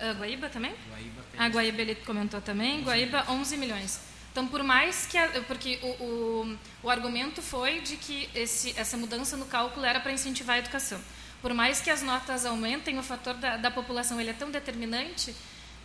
[0.00, 0.72] Uh, Guaíba também?
[0.88, 2.82] Guaíba a Guaíba ele comentou também.
[2.82, 4.00] Guaíba, 11 milhões.
[4.30, 5.18] Então, por mais que...
[5.18, 10.00] A, porque o, o, o, argumento foi de que esse, essa mudança no cálculo era
[10.00, 11.00] para incentivar a educação.
[11.42, 15.34] Por mais que as notas aumentem, o fator da, da população ele é tão determinante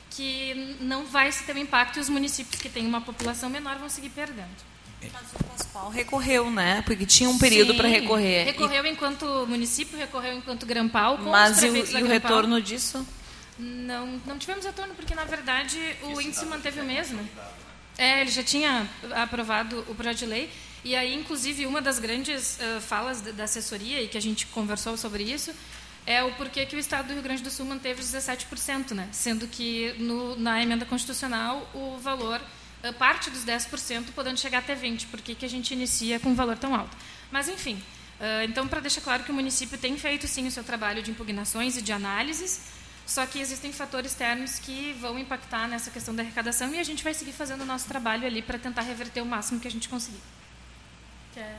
[0.10, 3.78] que não vai se ter um impacto e os municípios que têm uma população menor
[3.78, 4.68] vão seguir perdendo.
[5.02, 6.82] Mas o Pascoal recorreu, né?
[6.84, 8.46] Porque tinha um período para recorrer.
[8.46, 8.90] Recorreu e...
[8.90, 11.18] enquanto município, recorreu enquanto Grampal.
[11.20, 13.06] Mas e o, e o retorno disso?
[13.60, 17.20] Não, não tivemos retorno porque, na verdade, o índice manteve o mesmo.
[17.98, 20.50] É, ele já tinha aprovado o projeto de lei.
[20.84, 24.96] E aí, inclusive, uma das grandes uh, falas da assessoria, e que a gente conversou
[24.96, 25.52] sobre isso,
[26.08, 29.10] é o porquê que o Estado do Rio Grande do Sul manteve os 17%, né?
[29.12, 32.42] sendo que no, na emenda constitucional o valor,
[32.82, 35.08] uh, parte dos 10%, podendo chegar até 20%.
[35.08, 36.96] Por que, a gente inicia com um valor tão alto?
[37.30, 37.76] Mas, enfim,
[38.22, 41.12] uh, então, para deixar claro que o município tem feito, sim, o seu trabalho de
[41.12, 42.62] impugnações e de análises,
[43.06, 47.04] só que existem fatores externos que vão impactar nessa questão da arrecadação e a gente
[47.04, 49.90] vai seguir fazendo o nosso trabalho ali para tentar reverter o máximo que a gente
[49.90, 50.22] conseguir.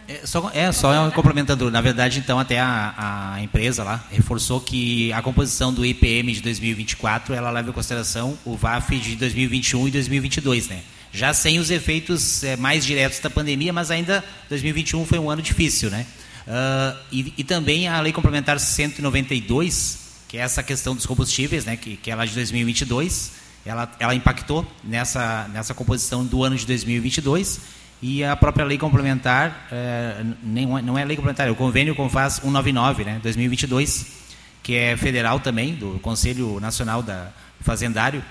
[0.08, 1.70] É só, é, só complementando.
[1.70, 6.40] Na verdade, então, até a, a, empresa lá reforçou que a composição do IPM de
[6.40, 10.82] 2024 ela leva em consideração o VAF de 2021 e 2022, né?
[11.12, 15.42] Já sem os efeitos é, mais diretos da pandemia, mas ainda 2021 foi um ano
[15.42, 16.06] difícil, né?
[16.46, 21.76] Uh, e, e, também a Lei Complementar 192 que é essa questão dos combustíveis, né,
[21.76, 23.32] que, que é lá de 2022,
[23.64, 27.60] ela, ela impactou nessa, nessa composição do ano de 2022
[28.00, 32.34] e a própria lei complementar, é, nem, não é lei complementar, é o convênio Confaz
[32.34, 34.06] 199, né, 2022,
[34.62, 38.22] que é federal também, do Conselho Nacional da Fazendário,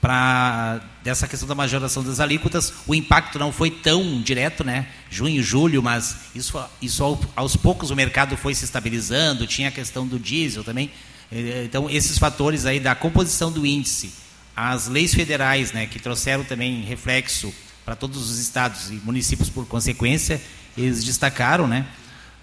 [0.00, 4.86] para dessa questão da majoração das alíquotas, o impacto não foi tão direto, né?
[5.10, 10.06] Junho, julho, mas isso, isso aos poucos o mercado foi se estabilizando, tinha a questão
[10.06, 10.90] do diesel também.
[11.32, 14.12] Eh, então, esses fatores aí da composição do índice,
[14.54, 17.52] as leis federais, né, que trouxeram também reflexo
[17.86, 20.42] para todos os estados e municípios por consequência,
[20.76, 21.86] eles destacaram, né?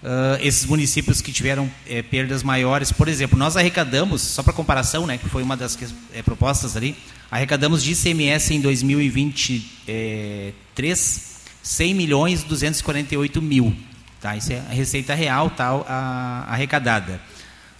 [0.02, 5.06] Uh, esses municípios que tiveram é, perdas maiores, por exemplo, nós arrecadamos, só para comparação,
[5.06, 5.78] né, que foi uma das
[6.12, 6.94] é, propostas ali,
[7.30, 13.74] arrecadamos de ICMS em 2023 100 milhões 248 mil,
[14.20, 14.36] tá?
[14.36, 17.18] Isso é a receita real tal a, arrecadada.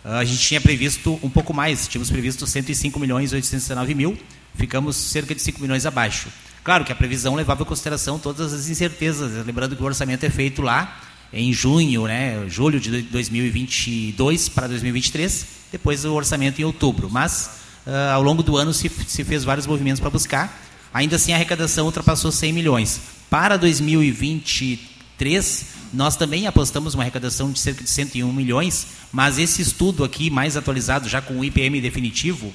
[0.03, 4.19] Uh, a gente tinha previsto um pouco mais, tínhamos previsto 105 milhões 819 mil,
[4.55, 6.31] ficamos cerca de 5 milhões abaixo.
[6.65, 10.31] Claro que a previsão levava em consideração todas as incertezas, lembrando que o orçamento é
[10.31, 10.99] feito lá
[11.31, 17.11] em junho, né, julho de 2022 para 2023, depois o orçamento em outubro.
[17.11, 17.51] Mas
[17.87, 20.59] uh, ao longo do ano se, se fez vários movimentos para buscar.
[20.93, 22.99] Ainda assim, a arrecadação ultrapassou 100 milhões.
[23.29, 30.03] Para 2023, nós também apostamos uma arrecadação de cerca de 101 milhões, mas esse estudo
[30.03, 32.55] aqui, mais atualizado, já com o IPM definitivo,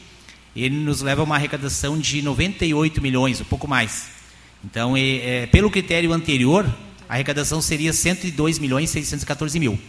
[0.56, 4.10] ele nos leva a uma arrecadação de 98 milhões, um pouco mais.
[4.64, 6.66] Então, é, pelo critério anterior,
[7.08, 9.80] a arrecadação seria 102 milhões 614 mil.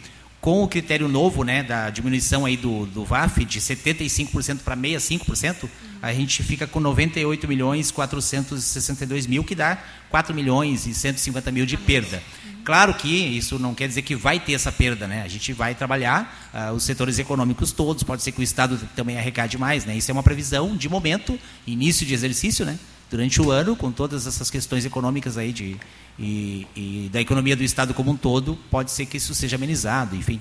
[0.41, 5.69] Com o critério novo, né, da diminuição aí do, do VAF de 75% para 65%,
[6.01, 9.77] a gente fica com 98 milhões 462 mil, que dá
[10.09, 12.23] 4 milhões e 150 mil de perda.
[12.65, 15.23] Claro que isso não quer dizer que vai ter essa perda, né?
[15.23, 19.17] A gente vai trabalhar uh, os setores econômicos todos, pode ser que o Estado também
[19.19, 19.97] arrecade mais, né?
[19.97, 22.79] Isso é uma previsão de momento, início de exercício, né?
[23.11, 25.77] Durante o ano, com todas essas questões econômicas aí de
[26.19, 30.15] e, e, da economia do Estado como um todo, pode ser que isso seja amenizado,
[30.15, 30.41] enfim.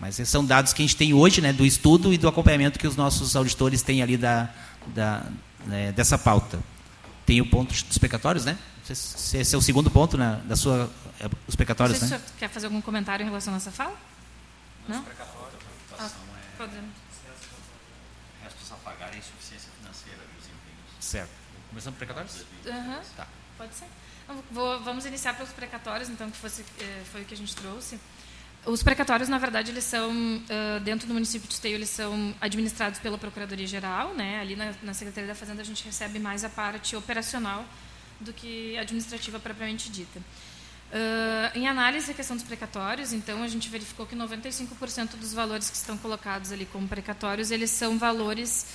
[0.00, 2.86] Mas são dados que a gente tem hoje, né, do estudo e do acompanhamento que
[2.86, 4.48] os nossos auditores têm ali da,
[4.94, 5.24] da
[5.66, 6.58] né, dessa pauta.
[7.26, 8.56] Tem o ponto dos precatórios, né?
[8.84, 12.24] Se esse é o segundo ponto né, da sua, é, os precatórios, Não sei né?
[12.24, 13.96] Se o quer fazer algum comentário em relação a essa fala?
[14.88, 15.04] Não?
[15.98, 16.10] Ah,
[16.56, 16.94] podemos.
[18.42, 20.90] Restos a pagar a insuficiência financeira dos empenhos.
[21.00, 21.30] Certo.
[21.68, 22.44] Começando por precatórios?
[22.64, 23.00] Uhum.
[23.16, 23.26] Tá.
[23.56, 23.86] Pode ser.
[24.50, 27.98] Vou, vamos iniciar pelos precatórios, então, que fosse, eh, foi o que a gente trouxe.
[28.66, 30.12] Os precatórios, na verdade, eles são,
[30.84, 34.12] dentro do município de Esteio, eles são administrados pela Procuradoria-Geral.
[34.14, 34.40] Né?
[34.40, 37.64] Ali na, na, Secretaria da Fazenda, a gente recebe mais a parte operacional
[38.20, 40.20] do que administrativa propriamente dita.
[40.90, 45.68] Uh, em análise a questão dos precatórios, então, a gente verificou que 95% dos valores
[45.68, 48.66] que estão colocados ali como precatórios, eles são valores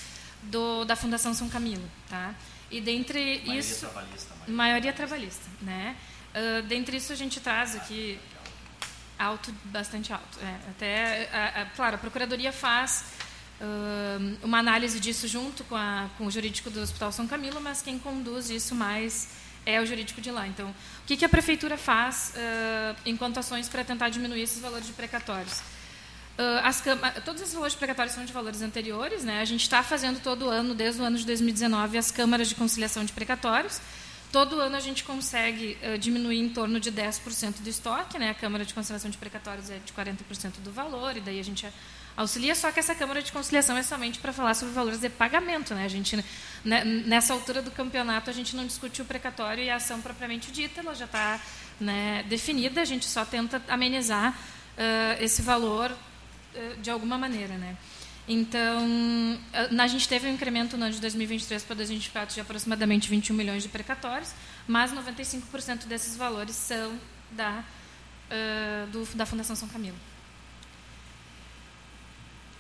[0.44, 1.90] do, da Fundação São Camilo.
[2.10, 2.36] Tá?
[2.70, 3.80] E dentre maioria isso.
[3.80, 5.50] Trabalhista, maioria, maioria trabalhista.
[5.62, 5.96] Né?
[6.36, 8.20] Uh, dentre isso, a gente traz aqui
[9.18, 10.40] alto, bastante alto.
[10.40, 13.06] É, até, a, a, claro, a Procuradoria faz
[13.60, 17.82] uh, uma análise disso junto com, a, com o jurídico do Hospital São Camilo, mas
[17.82, 19.30] quem conduz isso mais
[19.66, 20.48] é o jurídico de lá.
[20.48, 24.88] Então, o que, que a Prefeitura faz uh, enquanto ações para tentar diminuir esses valores
[24.88, 25.62] de precatórios?
[26.34, 29.24] Uh, todos esses valores precatórios são de valores anteriores.
[29.24, 29.42] Né?
[29.42, 33.06] A gente está fazendo todo ano, desde o ano de 2019, as câmaras de conciliação
[33.06, 33.80] de precatórios.
[34.32, 38.18] Todo ano a gente consegue uh, diminuir em torno de 10% do estoque.
[38.18, 38.32] Né?
[38.32, 41.68] A Câmara de Conciliação de Precatórios é de 40% do valor, e daí a gente
[42.16, 45.74] auxilia, só que essa Câmara de Conciliação é somente para falar sobre valores de pagamento.
[45.74, 45.86] Né?
[45.86, 46.24] A gente,
[46.64, 50.52] né, nessa altura do campeonato, a gente não discute o precatório e a ação propriamente
[50.52, 51.40] dita, ela já está
[51.80, 55.92] né, definida, a gente só tenta amenizar uh, esse valor
[56.56, 57.76] eh, de alguma maneira, né?
[58.28, 59.38] Então,
[59.78, 63.64] a gente teve um incremento no ano de 2023 para 2024 de aproximadamente 21 milhões
[63.64, 64.32] de precatórios,
[64.66, 66.98] mas 95% desses valores são
[67.32, 67.64] da,
[68.32, 69.98] uh, do, da Fundação São Camilo.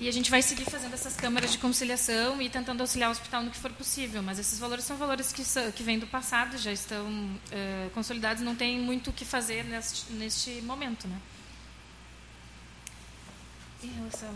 [0.03, 3.41] E a gente vai seguir fazendo essas câmaras de conciliação e tentando auxiliar o hospital
[3.41, 4.21] no que for possível.
[4.21, 8.53] Mas esses valores são valores que, que vêm do passado, já estão uh, consolidados, não
[8.53, 11.07] tem muito o que fazer neste, neste momento.
[11.07, 11.15] Né?
[13.81, 14.29] Em relação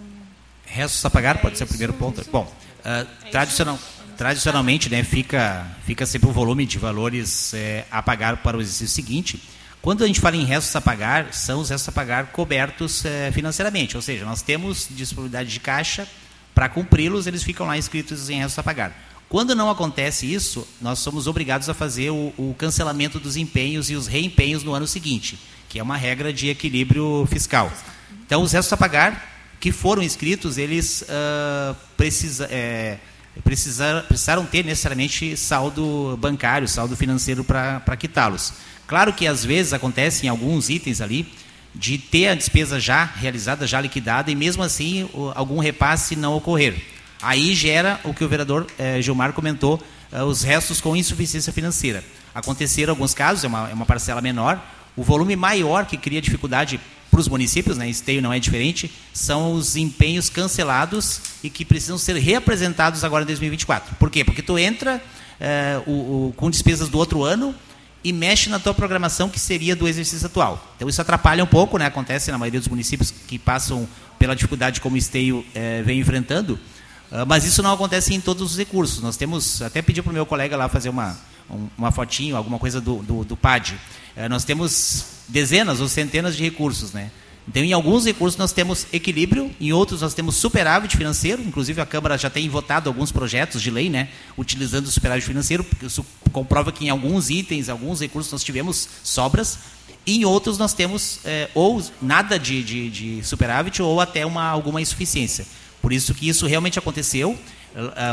[0.65, 2.23] restos a pagar, pode ser o primeiro ponto.
[2.31, 2.49] Bom,
[2.79, 3.77] uh, tradicional,
[4.15, 8.61] tradicionalmente, né, fica, fica sempre o um volume de valores é, a pagar para o
[8.61, 9.41] exercício seguinte.
[9.81, 13.31] Quando a gente fala em restos a pagar, são os restos a pagar cobertos é,
[13.31, 16.07] financeiramente, ou seja, nós temos disponibilidade de caixa
[16.53, 18.91] para cumpri-los, eles ficam lá inscritos em restos a pagar.
[19.29, 23.95] Quando não acontece isso, nós somos obrigados a fazer o, o cancelamento dos empenhos e
[23.95, 25.37] os reempenhos no ano seguinte,
[25.67, 27.71] que é uma regra de equilíbrio fiscal.
[28.25, 32.97] Então, os restos a pagar que foram inscritos, eles uh, precisa, é,
[33.43, 38.53] precisar, precisaram ter necessariamente saldo bancário, saldo financeiro para quitá-los.
[38.87, 41.27] Claro que às vezes acontece em alguns itens ali
[41.75, 46.75] de ter a despesa já realizada, já liquidada, e mesmo assim algum repasse não ocorrer.
[47.21, 52.03] Aí gera o que o vereador eh, Gilmar comentou, eh, os restos com insuficiência financeira.
[52.33, 54.59] Aconteceram alguns casos, é uma, é uma parcela menor,
[54.95, 56.79] o volume maior que cria dificuldade
[57.11, 61.97] para os municípios, né, esteio não é diferente, são os empenhos cancelados e que precisam
[61.97, 63.95] ser reapresentados agora em 2024.
[63.95, 64.23] Por quê?
[64.23, 65.01] Porque tu entra
[65.39, 65.91] é, o,
[66.27, 67.53] o, com despesas do outro ano
[68.07, 70.73] e mexe na tua programação que seria do exercício atual.
[70.77, 71.87] Então isso atrapalha um pouco, né?
[71.87, 73.85] acontece na maioria dos municípios que passam
[74.17, 76.53] pela dificuldade como o esteio é, vem enfrentando,
[77.11, 79.03] uh, mas isso não acontece em todos os recursos.
[79.03, 82.57] Nós temos, até pedi para o meu colega lá fazer uma, um, uma fotinho, alguma
[82.57, 83.77] coisa do, do, do PAD.
[84.15, 87.11] É, nós temos dezenas ou centenas de recursos, né?
[87.47, 91.85] Então, em alguns recursos nós temos equilíbrio, em outros nós temos superávit financeiro, inclusive a
[91.85, 96.05] Câmara já tem votado alguns projetos de lei, né, utilizando o superávit financeiro, porque isso
[96.33, 99.59] comprova que em alguns itens, alguns recursos nós tivemos sobras,
[100.05, 104.47] e em outros nós temos é, ou nada de, de, de, superávit ou até uma,
[104.49, 105.45] alguma insuficiência.
[105.81, 107.37] Por isso que isso realmente aconteceu,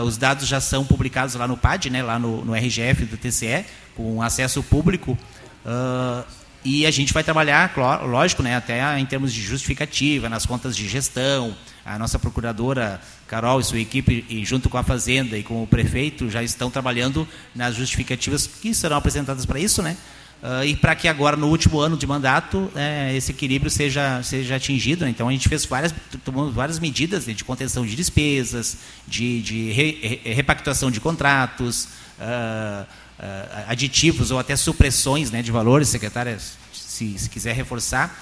[0.05, 3.64] os dados já são publicados lá no PAD, né, lá no, no RGF do TCE,
[3.97, 5.18] com acesso público,
[5.64, 6.23] Uh,
[6.64, 7.72] e a gente vai trabalhar,
[8.07, 11.55] lógico, né, até em termos de justificativa, nas contas de gestão.
[11.85, 15.66] A nossa procuradora Carol e sua equipe, e junto com a Fazenda e com o
[15.66, 19.96] prefeito, já estão trabalhando nas justificativas que serão apresentadas para isso, né?
[20.42, 24.57] Uh, e para que agora, no último ano de mandato, é, esse equilíbrio seja, seja
[24.57, 25.05] atingido.
[25.05, 25.11] Né?
[25.11, 28.77] Então, a gente fez várias, tomamos várias medidas né, de contenção de despesas,
[29.09, 32.87] de, de re, re, repactuação de contratos, uh,
[33.68, 36.38] aditivos ou até supressões né, de valores, secretária,
[36.72, 38.14] se, se quiser reforçar.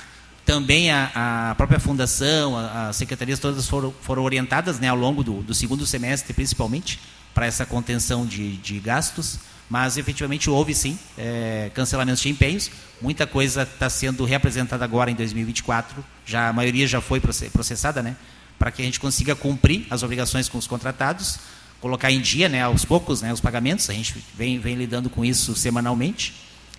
[0.45, 5.43] Também a, a própria fundação, as secretarias todas foram, foram orientadas né, ao longo do,
[5.43, 6.99] do segundo semestre, principalmente,
[7.33, 9.39] para essa contenção de, de gastos
[9.73, 12.71] mas efetivamente houve sim é, cancelamentos de empenhos.
[13.01, 18.15] Muita coisa está sendo reapresentada agora em 2024, já a maioria já foi processada, né,
[18.59, 21.39] para que a gente consiga cumprir as obrigações com os contratados
[21.83, 23.91] colocar em dia, né, aos poucos, né, os pagamentos.
[23.91, 26.33] A gente vem, vem lidando com isso semanalmente,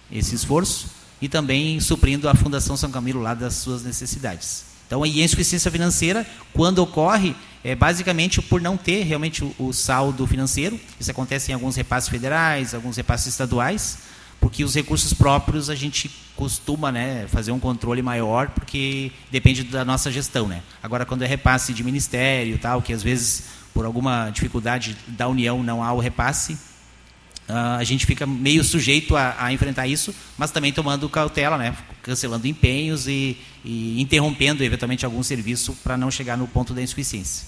[0.09, 0.87] esse esforço,
[1.21, 4.63] e também suprindo a Fundação São Camilo lá das suas necessidades.
[4.87, 10.25] Então, a insuficiência financeira, quando ocorre, é basicamente por não ter realmente o, o saldo
[10.25, 10.79] financeiro.
[10.99, 13.99] Isso acontece em alguns repasses federais, alguns repasses estaduais,
[14.39, 19.83] porque os recursos próprios a gente costuma né, fazer um controle maior, porque depende da
[19.83, 20.47] nossa gestão.
[20.47, 20.61] Né?
[20.81, 25.63] Agora, quando é repasse de ministério, tal, que às vezes por alguma dificuldade da União
[25.63, 30.51] não há o repasse, uh, a gente fica meio sujeito a, a, enfrentar isso, mas
[30.51, 31.75] também tomando cautela, né?
[32.01, 37.47] cancelando empenhos e, e interrompendo eventualmente algum serviço para não chegar no ponto da insuficiência.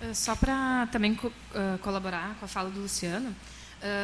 [0.00, 3.34] Eh, só para também co uh, colaborar com a fala do Luciano,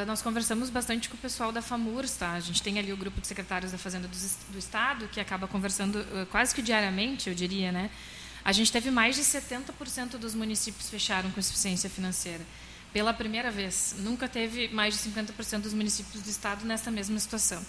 [0.06, 2.34] nós conversamos bastante com o pessoal da FAMURS, tá?
[2.34, 4.16] A gente tem ali o grupo de secretários da Fazenda do,
[4.52, 7.90] do Estado, que acaba conversando quase que diariamente, eu diria, né?
[8.44, 12.44] A gente teve mais de 70% dos municípios fecharam com insuficiência financeira.
[12.92, 13.94] Pela primeira vez.
[13.98, 17.64] Nunca teve mais de 50% dos municípios do estado nessa mesma situação.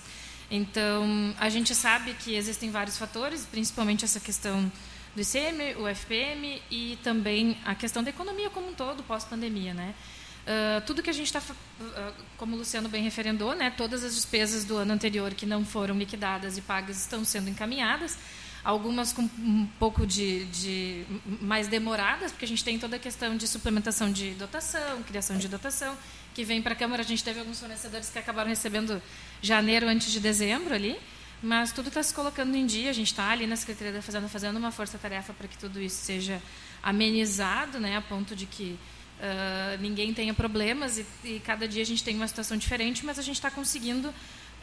[0.52, 4.72] Então, a gente sabe que existem vários fatores, principalmente essa questão
[5.16, 9.74] do ICM, o FPM e também a questão da economia como um todo, pós-pandemia.
[9.74, 9.95] Né?
[10.43, 14.14] Uh, tudo que a gente está, uh, como o Luciano bem referendou, né, todas as
[14.14, 18.18] despesas do ano anterior que não foram liquidadas e pagas estão sendo encaminhadas
[18.64, 21.05] algumas com um pouco de, de,
[21.41, 25.47] mais demoradas, porque a gente tem toda a questão de suplementação de dotação, criação de
[25.47, 25.97] dotação,
[26.34, 27.01] que vem para a Câmara.
[27.01, 29.01] A gente teve alguns fornecedores que acabaram recebendo
[29.41, 30.97] janeiro antes de dezembro ali,
[31.41, 34.30] Mas tudo está se colocando em dia, a gente está ali na Secretaria da Fazenda
[34.30, 36.41] fazendo uma força-tarefa para que tudo isso seja
[36.82, 38.80] amenizado, né, a ponto de que
[39.20, 43.20] uh, ninguém tenha problemas e, e, cada dia a gente tem uma situação diferente, mas
[43.20, 44.14] a gente está conseguindo.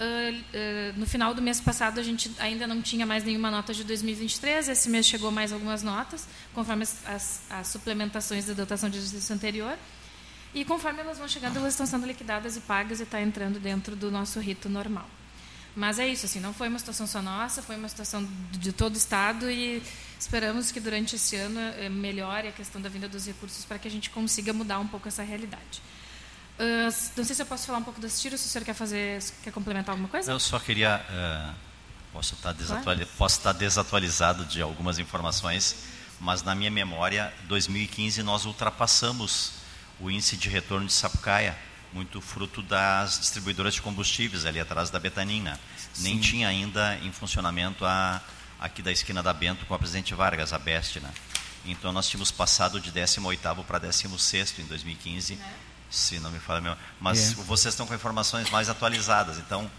[0.00, 3.74] Uh, uh, no final do mês passado a gente ainda não tinha mais nenhuma nota
[3.74, 8.88] de 2023, esse mês chegou mais algumas notas, conforme as, as, as suplementações da dotação
[8.88, 9.76] de exercício anterior.
[10.54, 13.94] E conforme elas vão chegando, elas estão sendo liquidadas e pagas e está entrando dentro
[13.94, 15.06] do nosso rito normal.
[15.76, 18.94] Mas é isso, assim, não foi uma situação só nossa, foi uma situação de todo
[18.94, 19.82] o Estado e
[20.18, 23.86] esperamos que durante esse ano eh, melhore a questão da vinda dos recursos para que
[23.86, 25.80] a gente consiga mudar um pouco essa realidade.
[26.60, 28.74] Uh, não sei se eu posso falar um pouco das tiras, se o senhor quer
[28.74, 30.30] fazer, quer complementar alguma coisa?
[30.30, 31.54] Eu só queria, uh,
[32.12, 33.04] posso, estar desatualiz...
[33.04, 33.16] claro.
[33.16, 35.84] posso estar desatualizado de algumas informações,
[36.20, 39.52] mas na minha memória, 2015 nós ultrapassamos
[39.98, 41.56] o índice de retorno de Sapucaia,
[41.94, 45.58] muito fruto das distribuidoras de combustíveis ali atrás da Betanina.
[46.00, 48.20] Nem tinha ainda em funcionamento a
[48.60, 51.10] aqui da esquina da Bento com a Presidente Vargas, a Best, né?
[51.64, 55.34] Então nós tínhamos passado de 18º para 16º em 2015.
[55.34, 55.69] É.
[55.90, 56.76] Se não me fala mesmo.
[57.00, 57.34] Mas é.
[57.42, 59.70] vocês estão com informações mais atualizadas, então...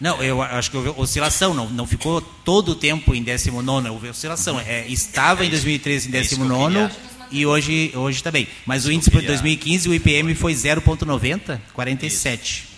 [0.00, 4.08] Não, eu acho que houve oscilação, não, não ficou todo o tempo em 19 houve
[4.08, 4.58] oscilação.
[4.60, 6.90] É, estava é em 2013 em 19 é
[7.30, 8.46] e hoje, hoje também.
[8.66, 12.68] Mas o índice para 2015, o IPM foi 0,90, 47.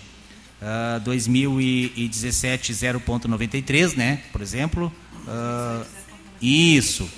[0.60, 4.22] Uh, 2017, 0,93, né?
[4.32, 4.92] Por exemplo.
[5.26, 5.84] Uh,
[6.40, 7.08] isso.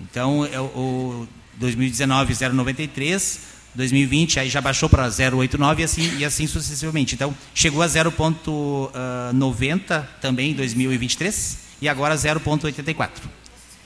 [0.00, 3.53] Então, é o 2019, 0,93.
[3.74, 7.14] 2020 aí já baixou para 0,89 e assim, e assim sucessivamente.
[7.14, 13.10] Então, chegou a 0,90 também em 2023 e agora 0,84.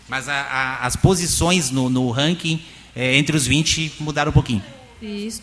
[0.09, 2.63] Mas a, a, as posições no, no ranking
[2.95, 4.63] é, entre os 20 mudaram um pouquinho.
[5.01, 5.41] Isso.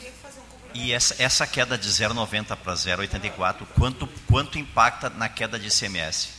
[0.74, 6.36] E essa, essa queda de 0,90 para 0,84, quanto, quanto impacta na queda de ICMS?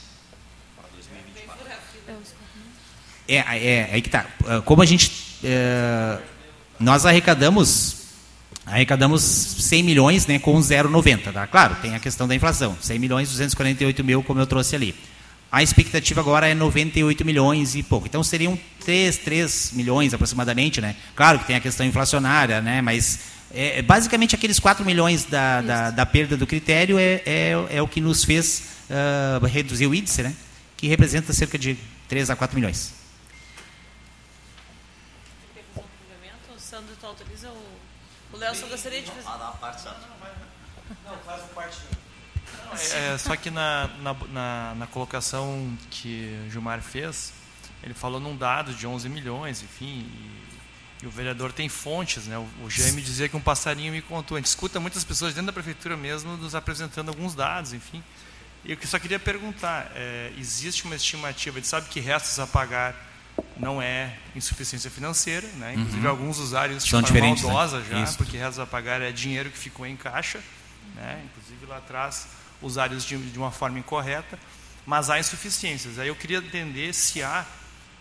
[3.29, 4.27] É, é, é aí que tá.
[4.65, 5.11] Como a gente.
[5.43, 6.19] É,
[6.79, 7.96] nós arrecadamos.
[8.67, 11.33] Arrecadamos 100 milhões né, com 0,90.
[11.33, 11.47] Tá?
[11.47, 12.77] Claro, tem a questão da inflação.
[12.81, 14.93] 100 milhões, 248 mil, como eu trouxe ali.
[15.53, 18.09] A expectativa agora é 98 milhões e pouco.
[18.09, 20.97] Então seriam 3, 3 milhões aproximadamente, né?
[21.15, 22.83] Claro que tem a questão inflacionária, né?
[22.83, 23.21] Mas
[23.55, 27.87] é, basicamente aqueles 4 milhões da, da, da, perda do critério é, é, é o
[27.87, 30.35] que nos fez uh, reduzir o índice, né?
[30.77, 33.07] Que representa cerca de 3 a 4 milhões.
[36.77, 37.46] Sandro autoriza
[38.37, 39.27] o Léo só gostaria de fazer.
[39.27, 39.85] Ah, parte.
[41.05, 41.79] Não, faz parte.
[42.93, 47.33] É, é, só que na, na, na, na, colocação que o Gilmar fez,
[47.83, 50.07] ele falou num dado de 11 milhões, enfim,
[51.01, 52.37] e, e o vereador tem fontes, né?
[52.39, 54.37] O, o Jaime dizia que um passarinho me contou.
[54.37, 58.03] A gente escuta muitas pessoas dentro da prefeitura mesmo nos apresentando alguns dados, enfim.
[58.65, 62.47] E eu só queria perguntar, é, existe uma estimativa, a gente sabe que restos a
[62.47, 62.95] pagar
[63.57, 65.75] não é insuficiência financeira, né?
[65.75, 66.11] inclusive uhum.
[66.11, 66.39] alguns
[66.85, 67.43] São de forma né?
[67.43, 67.87] maldosa né?
[67.91, 68.17] já, Isso.
[68.17, 70.41] porque restos a pagar é dinheiro que ficou em caixa,
[70.95, 71.23] né?
[71.25, 72.29] inclusive lá atrás
[72.61, 74.39] usados de, de uma forma incorreta,
[74.85, 75.99] mas há insuficiências.
[75.99, 77.45] Aí eu queria entender se há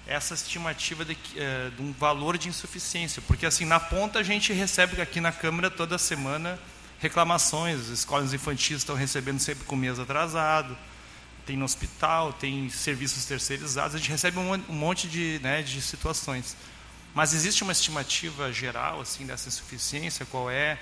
[0.08, 4.54] essa estimativa de, é, de, um valor de insuficiência, porque assim na ponta a gente
[4.54, 6.60] recebe aqui na Câmara toda semana
[7.00, 10.78] reclamações, as escolas infantis estão recebendo sempre com mês atrasado,
[11.46, 15.82] tem no hospital, tem serviços terceirizados, a gente recebe um, um monte de, né, de
[15.82, 16.56] situações.
[17.14, 20.26] Mas existe uma estimativa geral assim dessa insuficiência?
[20.26, 20.78] Qual é,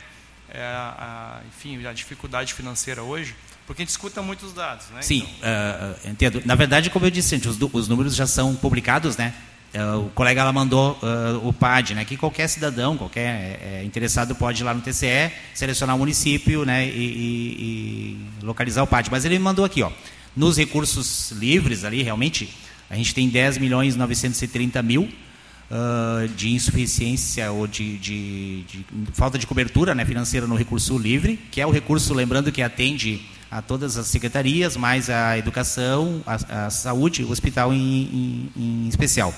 [0.50, 3.36] é a, enfim, a dificuldade financeira hoje?
[3.68, 5.02] Porque a gente escuta muitos dados, né?
[5.02, 5.50] Sim, então...
[5.50, 6.42] uh, entendo.
[6.44, 9.34] Na verdade, como eu disse, os, os números já são publicados, né?
[9.74, 12.06] Uh, o colega ela mandou uh, o PAD, né?
[12.06, 16.86] Que qualquer cidadão, qualquer é, interessado pode ir lá no TCE, selecionar o município, né?
[16.86, 19.10] E, e, e, localizar o PAD.
[19.10, 19.92] Mas ele me mandou aqui, ó.
[20.36, 22.50] Nos recursos livres ali, realmente,
[22.90, 29.38] a gente tem 10 milhões 930 mil uh, de insuficiência ou de, de, de, falta
[29.38, 33.62] de cobertura né, financeira no recurso livre, que é o recurso, lembrando que atende a
[33.62, 39.34] todas as secretarias, mais a educação, a, a saúde, o hospital em, em, em, especial.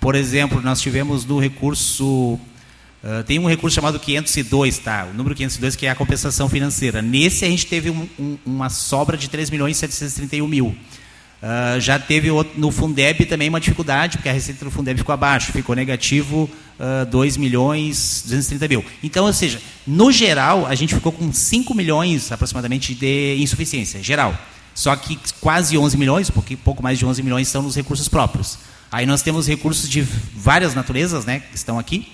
[0.00, 2.40] Por exemplo, nós tivemos no recurso,
[3.02, 5.08] uh, tem um recurso chamado 502, tá?
[5.10, 7.02] o número 502 que é a compensação financeira.
[7.02, 10.66] Nesse a gente teve um, um, uma sobra de 3 milhões 731 mil.
[10.66, 15.52] Uh, já teve no Fundeb também uma dificuldade, porque a receita do Fundeb ficou abaixo,
[15.52, 18.84] ficou negativo uh, 2 milhões 230 mil.
[19.02, 24.38] Então, ou seja, no geral, a gente ficou com 5 milhões aproximadamente de insuficiência, geral.
[24.74, 28.58] Só que quase 11 milhões, um pouco mais de 11 milhões estão nos recursos próprios.
[28.92, 32.06] Aí nós temos recursos de várias naturezas, né, que estão aqui.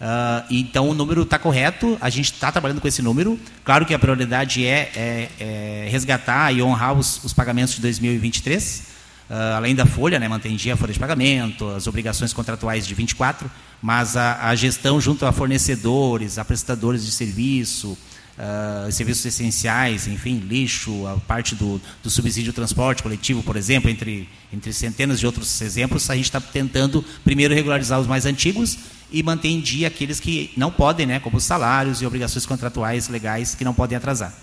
[0.00, 3.38] Uh, então o número está correto, a gente está trabalhando com esse número.
[3.64, 8.94] Claro que a prioridade é, é, é resgatar e honrar os, os, pagamentos de 2023,
[9.24, 13.50] Uh, além da folha, né, dia a folha de pagamento, as obrigações contratuais de 24,
[13.80, 17.96] mas a, a gestão junto a fornecedores, a prestadores de serviço,
[18.38, 24.28] uh, serviços essenciais, enfim, lixo, a parte do, do subsídio transporte coletivo, por exemplo, entre,
[24.52, 28.76] entre centenas de outros exemplos, a gente está tentando primeiro regularizar os mais antigos
[29.14, 33.08] e manter em dia aqueles que não podem, né, como os salários e obrigações contratuais
[33.08, 34.34] legais que não podem atrasar.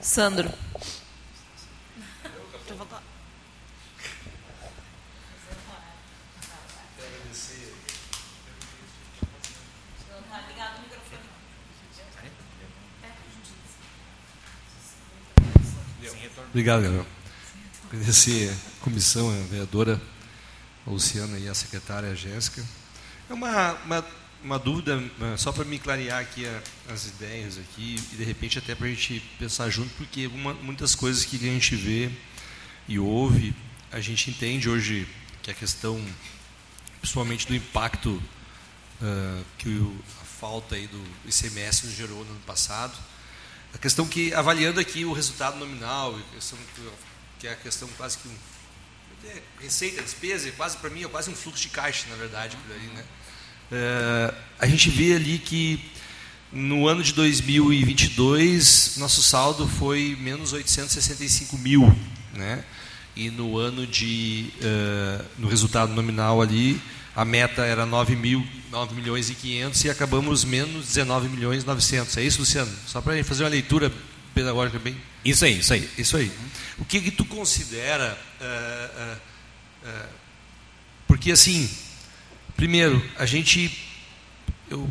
[0.00, 0.50] Sandro.
[16.50, 17.06] Obrigado, Gabriel.
[17.92, 20.00] Agradecer a comissão, a vereadora
[20.86, 22.64] a Luciana e a secretária Jéssica.
[23.28, 24.06] É uma, uma,
[24.42, 25.02] uma dúvida,
[25.36, 26.62] só para me clarear aqui a,
[26.92, 30.94] as ideias aqui, e de repente até para a gente pensar junto, porque uma, muitas
[30.94, 32.10] coisas que a gente vê
[32.86, 33.54] e ouve,
[33.92, 35.06] a gente entende hoje
[35.42, 36.02] que a questão,
[37.00, 42.40] principalmente do impacto uh, que o, a falta aí do ICMS nos gerou no ano
[42.46, 42.96] passado,
[43.74, 46.58] a questão que, avaliando aqui o resultado nominal, a questão,
[47.38, 48.34] que é a questão quase que um,
[49.24, 52.74] é, receita, despesa, quase para mim é quase um fluxo de caixa, na verdade, por
[52.74, 53.04] aí, né?
[53.70, 55.80] É, a gente vê ali que
[56.50, 61.94] no ano de 2022 nosso saldo foi menos 865 mil,
[62.34, 62.64] né?
[63.14, 66.80] E no ano de uh, no resultado nominal ali
[67.14, 71.66] a meta era 9, mil, 9 milhões e 500 e acabamos menos 19 milhões e
[71.66, 72.16] 900.
[72.16, 72.72] É isso, Luciano?
[72.86, 73.92] Só para fazer uma leitura
[74.32, 74.96] pedagógica bem.
[75.24, 75.90] Isso aí, isso aí.
[75.98, 76.32] Isso aí.
[76.78, 78.18] O que, que tu considera.
[78.40, 80.08] Uh, uh, uh,
[81.06, 81.68] porque, assim,
[82.56, 83.86] primeiro, a gente.
[84.70, 84.88] Eu,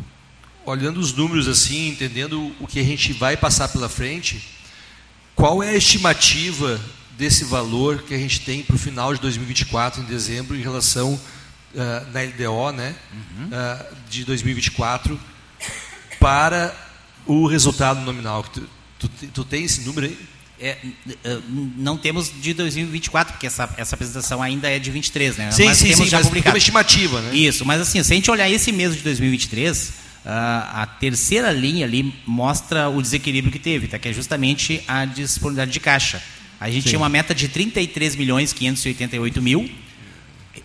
[0.64, 4.46] olhando os números assim, entendendo o que a gente vai passar pela frente,
[5.34, 6.78] qual é a estimativa
[7.16, 11.18] desse valor que a gente tem para o final de 2024, em dezembro, em relação
[12.12, 13.46] na LDO né, uhum.
[13.46, 15.18] uh, de 2024
[16.18, 16.74] para
[17.26, 18.42] o resultado nominal.
[18.42, 18.68] Tu,
[18.98, 20.18] tu, tu tem esse número aí?
[20.60, 20.76] É,
[21.76, 25.50] não temos de 2024, porque essa, essa apresentação ainda é de 23, né?
[25.52, 26.54] Sim, mas sim, temos sim, já publicado.
[26.54, 27.36] uma estimativa, né?
[27.36, 29.92] Isso, mas assim, se a gente olhar esse mês de 2023, uh,
[30.24, 34.00] a terceira linha ali mostra o desequilíbrio que teve, tá?
[34.00, 36.20] que é justamente a disponibilidade de caixa.
[36.60, 36.88] A gente sim.
[36.88, 39.70] tinha uma meta de 33 milhões 588 mil,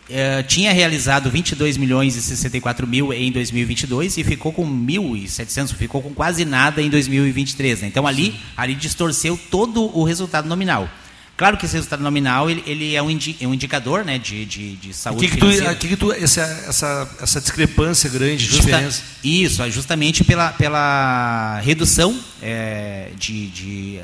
[0.10, 6.02] Uh, tinha realizado 22 milhões e 64 mil em 2022 e ficou com 1.700, ficou
[6.02, 7.82] com quase nada em 2023.
[7.82, 7.88] Né?
[7.88, 10.90] Então ali, ali distorceu todo o resultado nominal.
[11.36, 14.46] Claro que esse resultado nominal ele, ele é, um indi, é um indicador né, de,
[14.46, 18.66] de, de saúde que que tu, que, que tu, essa, essa, essa discrepância grande, Justa,
[18.66, 19.02] diferença?
[19.24, 24.00] Isso, é justamente pela, pela redução é, de, de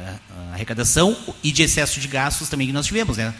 [0.51, 3.17] arrecadação e de excesso de gastos também que nós tivemos.
[3.17, 3.31] Né?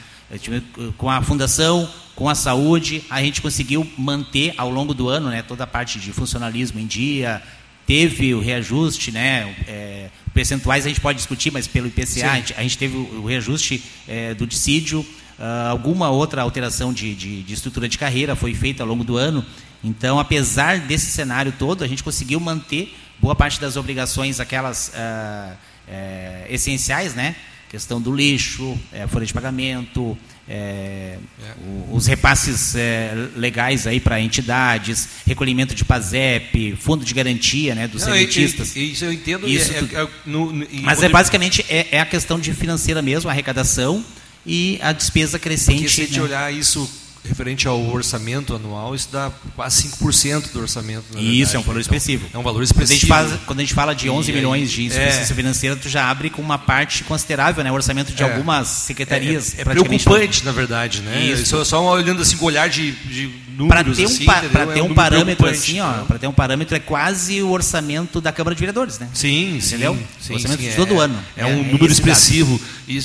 [0.97, 5.41] Com a fundação, com a saúde, a gente conseguiu manter ao longo do ano né,
[5.41, 7.41] toda a parte de funcionalismo em dia,
[7.87, 12.53] teve o reajuste, né, é, percentuais a gente pode discutir, mas pelo IPCA a gente,
[12.57, 14.99] a gente, teve o, reajuste é, do dissídio,
[15.39, 19.17] uh, alguma outra alteração de, de, de, estrutura de carreira foi feita ao longo do
[19.17, 19.43] ano.
[19.83, 25.57] Então, apesar desse cenário todo, a gente conseguiu manter boa parte das obrigações, aquelas uh,
[25.87, 27.35] é, essenciais, né,
[27.69, 30.17] questão do lixo, é, folha de pagamento,
[30.47, 31.53] é, é.
[31.91, 38.01] os repasses é, legais aí para entidades, recolhimento de PASEP, fundo de garantia né, dos
[38.01, 38.75] sedentistas.
[38.75, 39.47] Isso eu entendo.
[39.47, 43.33] Isso é, é, no, no, Mas é basicamente é, a questão de financeira mesmo, a
[43.33, 44.03] arrecadação
[44.43, 45.83] e a despesa crescente.
[45.83, 46.25] Porque se a gente né?
[46.25, 46.89] olhar isso
[47.23, 51.03] referente ao orçamento anual, isso dá quase 5% do orçamento.
[51.17, 51.55] isso, verdade.
[51.55, 52.25] é um valor expressivo.
[52.27, 53.07] Então, é um valor expressivo.
[53.07, 55.35] Quando a gente, faz, quando a gente fala de 11 e milhões de insuficiência é,
[55.35, 57.71] financeira, tu já abre com uma parte considerável, né?
[57.71, 59.57] O orçamento de é, algumas secretarias.
[59.57, 61.25] É, é preocupante, na verdade, né?
[61.25, 61.45] Isso.
[61.45, 64.83] Só, só olhando assim com olhar de, de números ter um, assim, Para ter é
[64.83, 68.55] um, um parâmetro assim, ó, para ter um parâmetro é quase o orçamento da Câmara
[68.55, 69.09] de Vereadores, né?
[69.13, 69.97] Sim, entendeu?
[70.19, 71.19] Sim, o orçamento sim, de todo é, ano.
[71.35, 72.59] É, um número expressivo.
[72.87, 72.97] E,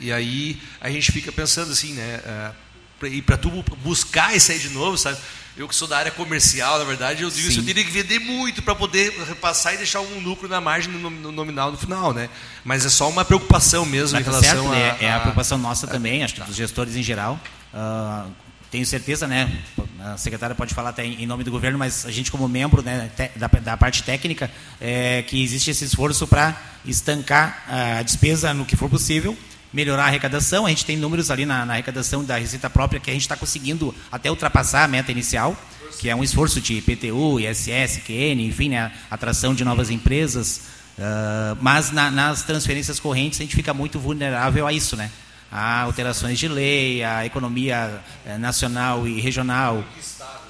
[0.00, 2.20] e aí a gente fica pensando assim, né?
[2.24, 2.61] Uh,
[3.06, 3.50] e para tu
[3.82, 5.18] buscar isso aí de novo, sabe?
[5.54, 8.18] Eu que sou da área comercial, na verdade, eu digo que eu teria que vender
[8.18, 12.14] muito para poder repassar e deixar um lucro na margem no, no, nominal no final,
[12.14, 12.30] né?
[12.64, 14.96] Mas é só uma preocupação mesmo Mas em tá relação certo, a, né?
[15.00, 17.38] É a preocupação nossa também, acho que dos gestores em geral.
[17.74, 18.30] Uh,
[18.70, 19.52] tenho certeza, né?
[20.00, 23.10] A secretária pode falar até em nome do governo, mas a gente como membro né,
[23.36, 24.50] da, da parte técnica,
[24.80, 29.36] é, que existe esse esforço para estancar a despesa no que for possível
[29.72, 30.66] melhorar a arrecadação.
[30.66, 33.36] A gente tem números ali na, na arrecadação da receita própria que a gente está
[33.36, 35.56] conseguindo até ultrapassar a meta inicial,
[35.98, 40.62] que é um esforço de IPTU, ISS, QN, enfim, né, atração de novas empresas.
[40.98, 45.10] Uh, mas na, nas transferências correntes a gente fica muito vulnerável a isso, né?
[45.50, 49.84] A alterações de lei, a economia eh, nacional e regional.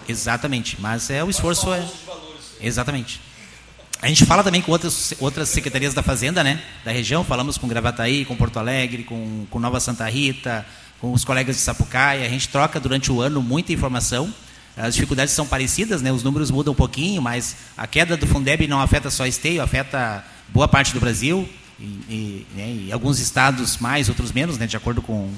[0.08, 0.80] Exatamente.
[0.80, 1.84] Mas é o esforço é.
[2.60, 3.20] Exatamente.
[4.02, 6.60] A gente fala também com outras, outras secretarias da Fazenda, né?
[6.84, 7.22] Da região.
[7.22, 10.66] Falamos com Gravataí, com Porto Alegre, com, com Nova Santa Rita,
[11.00, 12.26] com os colegas de Sapucaia.
[12.26, 14.34] A gente troca durante o ano muita informação.
[14.76, 16.10] As dificuldades são parecidas, né?
[16.10, 20.24] Os números mudam um pouquinho, mas a queda do Fundeb não afeta só Esteio, afeta
[20.48, 21.48] boa parte do Brasil
[21.78, 24.66] e, e, né, e alguns estados mais, outros menos, né?
[24.66, 25.30] De acordo com,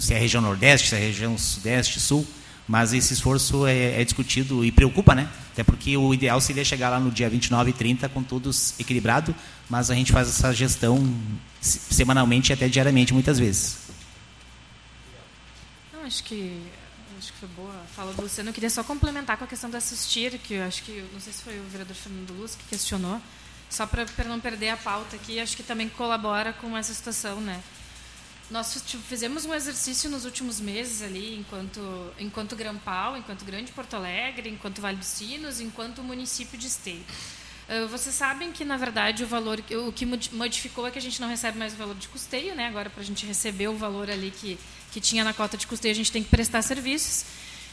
[0.00, 2.26] se é a região Nordeste, se é a região Sudeste, Sul.
[2.68, 5.28] Mas esse esforço é, é, discutido e preocupa, né?
[5.52, 9.34] Até porque o ideal seria chegar lá no dia 29 e 30 com tudo equilibrado,
[9.70, 10.98] mas a gente faz essa gestão
[11.60, 13.78] semanalmente e até diariamente muitas vezes.
[15.92, 16.60] Não, acho que
[17.18, 18.50] acho que foi boa a fala do Luciano.
[18.50, 21.32] Eu queria só complementar com a questão do assistir, que eu acho que, não sei
[21.32, 23.20] se foi o vereador Fernando Luz que questionou,
[23.70, 27.60] só para não perder a pauta aqui, acho que também colabora com essa situação, né?
[28.48, 31.80] Nós tipo, fizemos um exercício nos últimos meses ali, enquanto,
[32.18, 37.04] enquanto Grampal, enquanto Grande Porto Alegre, enquanto Vale dos Sinos, enquanto município de Esteio.
[37.68, 41.20] Uh, vocês sabem que, na verdade, o valor, o que modificou é que a gente
[41.20, 42.68] não recebe mais o valor de custeio, né?
[42.68, 44.56] Agora, para a gente receber o valor ali que,
[44.92, 47.24] que tinha na cota de custeio, a gente tem que prestar serviços.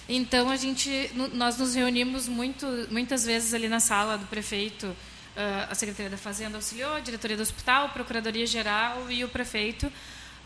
[0.09, 5.69] Então, a gente, nós nos reunimos muito, muitas vezes ali na sala do prefeito, uh,
[5.69, 9.91] a Secretaria da Fazenda auxiliou, a Diretoria do Hospital, a Procuradoria-Geral e o prefeito,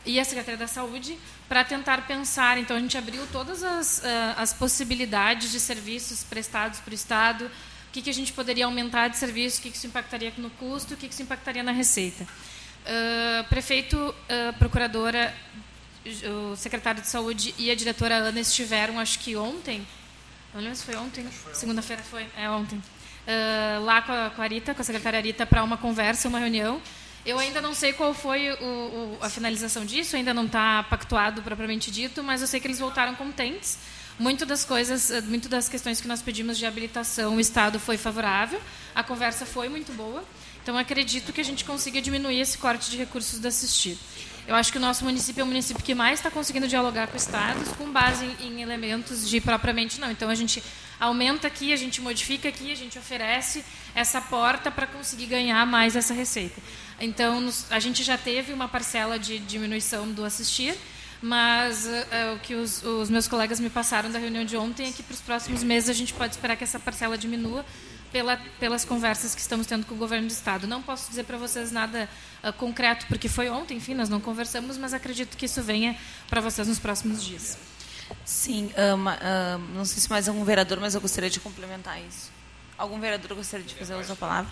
[0.07, 2.57] e a Secretaria da Saúde para tentar pensar.
[2.57, 4.03] Então, a gente abriu todas as, uh,
[4.37, 9.09] as possibilidades de serviços prestados para o Estado, o que, que a gente poderia aumentar
[9.09, 11.73] de serviço, o que, que isso impactaria no custo, o que, que isso impactaria na
[11.73, 12.23] receita.
[12.23, 15.35] Uh, prefeito, uh, procuradora,
[16.51, 19.85] o secretário de Saúde e a diretora Ana estiveram, acho que ontem,
[20.53, 22.81] não lembro se foi ontem, segunda-feira foi, é ontem,
[23.83, 26.81] lá com a, com a Rita, com a secretária Rita, para uma conversa, uma reunião,
[27.28, 31.41] eu ainda não sei qual foi o, o, a finalização disso, ainda não está pactuado
[31.41, 33.78] propriamente dito, mas eu sei que eles voltaram contentes.
[34.17, 37.97] Muito das coisas, eh, muito das questões que nós pedimos de habilitação, o Estado foi
[37.97, 38.59] favorável,
[38.95, 40.23] a conversa foi muito boa.
[40.63, 43.97] Então, acredito que a gente consiga diminuir esse corte de recursos do assistir.
[44.47, 47.17] Eu acho que o nosso município é o município que mais está conseguindo dialogar com
[47.17, 50.09] estados com base em, em elementos de propriamente não.
[50.09, 50.63] Então, a gente
[50.99, 53.63] aumenta aqui, a gente modifica aqui, a gente oferece
[53.93, 56.61] essa porta para conseguir ganhar mais essa receita.
[56.99, 60.75] Então, nos, a gente já teve uma parcela de diminuição do assistir,
[61.21, 64.91] mas uh, o que os, os, meus colegas me passaram da reunião de ontem é
[64.91, 67.65] que para os próximos meses a gente pode esperar que essa parcela diminua
[68.11, 70.65] pela, pelas conversas que estamos tendo com o governo do estado.
[70.65, 72.09] Não posso dizer para vocês nada
[72.43, 75.95] uh, concreto porque foi ontem, enfim, nós não conversamos, mas acredito que isso venha
[76.29, 77.57] para vocês nos próximos dias.
[78.25, 82.31] Sim, uh, não sei se mais algum vereador, mas eu gostaria de complementar isso.
[82.77, 84.51] Algum vereador gostaria de fazer uso da palavra?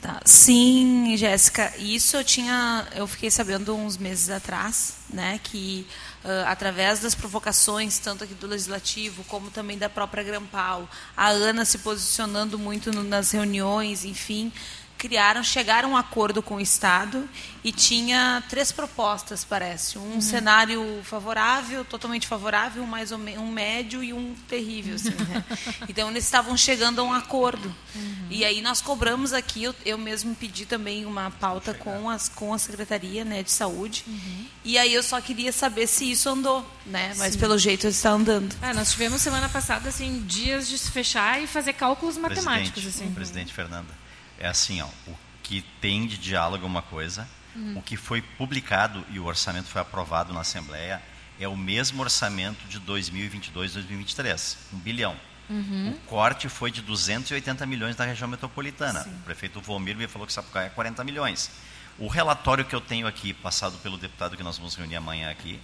[0.00, 0.20] Tá.
[0.24, 5.84] Sim, Jéssica, isso eu tinha, eu fiquei sabendo uns meses atrás, né, que
[6.24, 11.64] uh, através das provocações tanto aqui do legislativo como também da própria Grampal, a Ana
[11.64, 14.52] se posicionando muito no, nas reuniões, enfim,
[14.98, 17.28] criaram, chegaram a um acordo com o Estado
[17.62, 19.96] e tinha três propostas, parece.
[19.96, 20.20] Um uhum.
[20.20, 24.96] cenário favorável, totalmente favorável, mais ou um médio e um terrível.
[24.96, 25.44] Assim, né?
[25.88, 27.74] Então, eles estavam chegando a um acordo.
[27.94, 28.26] Uhum.
[28.30, 32.52] E aí nós cobramos aqui, eu, eu mesmo pedi também uma pauta com, as, com
[32.52, 34.04] a Secretaria né, de Saúde.
[34.06, 34.46] Uhum.
[34.64, 37.14] E aí eu só queria saber se isso andou, né?
[37.16, 37.38] Mas Sim.
[37.38, 38.54] pelo jeito está andando.
[38.60, 42.82] É, nós tivemos semana passada assim, dias de se fechar e fazer cálculos matemáticos.
[42.82, 43.14] Presidente, assim.
[43.14, 43.97] Presidente Fernanda
[44.38, 47.78] é assim, ó, o que tem de diálogo é uma coisa, uhum.
[47.78, 51.02] o que foi publicado e o orçamento foi aprovado na Assembleia
[51.40, 55.16] é o mesmo orçamento de 2022 2023, um bilhão.
[55.48, 55.90] Uhum.
[55.90, 59.04] O corte foi de 280 milhões da região metropolitana.
[59.04, 59.10] Sim.
[59.10, 61.50] O prefeito Volmir me falou que Sapucaia é 40 milhões.
[61.98, 65.60] O relatório que eu tenho aqui, passado pelo deputado que nós vamos reunir amanhã aqui,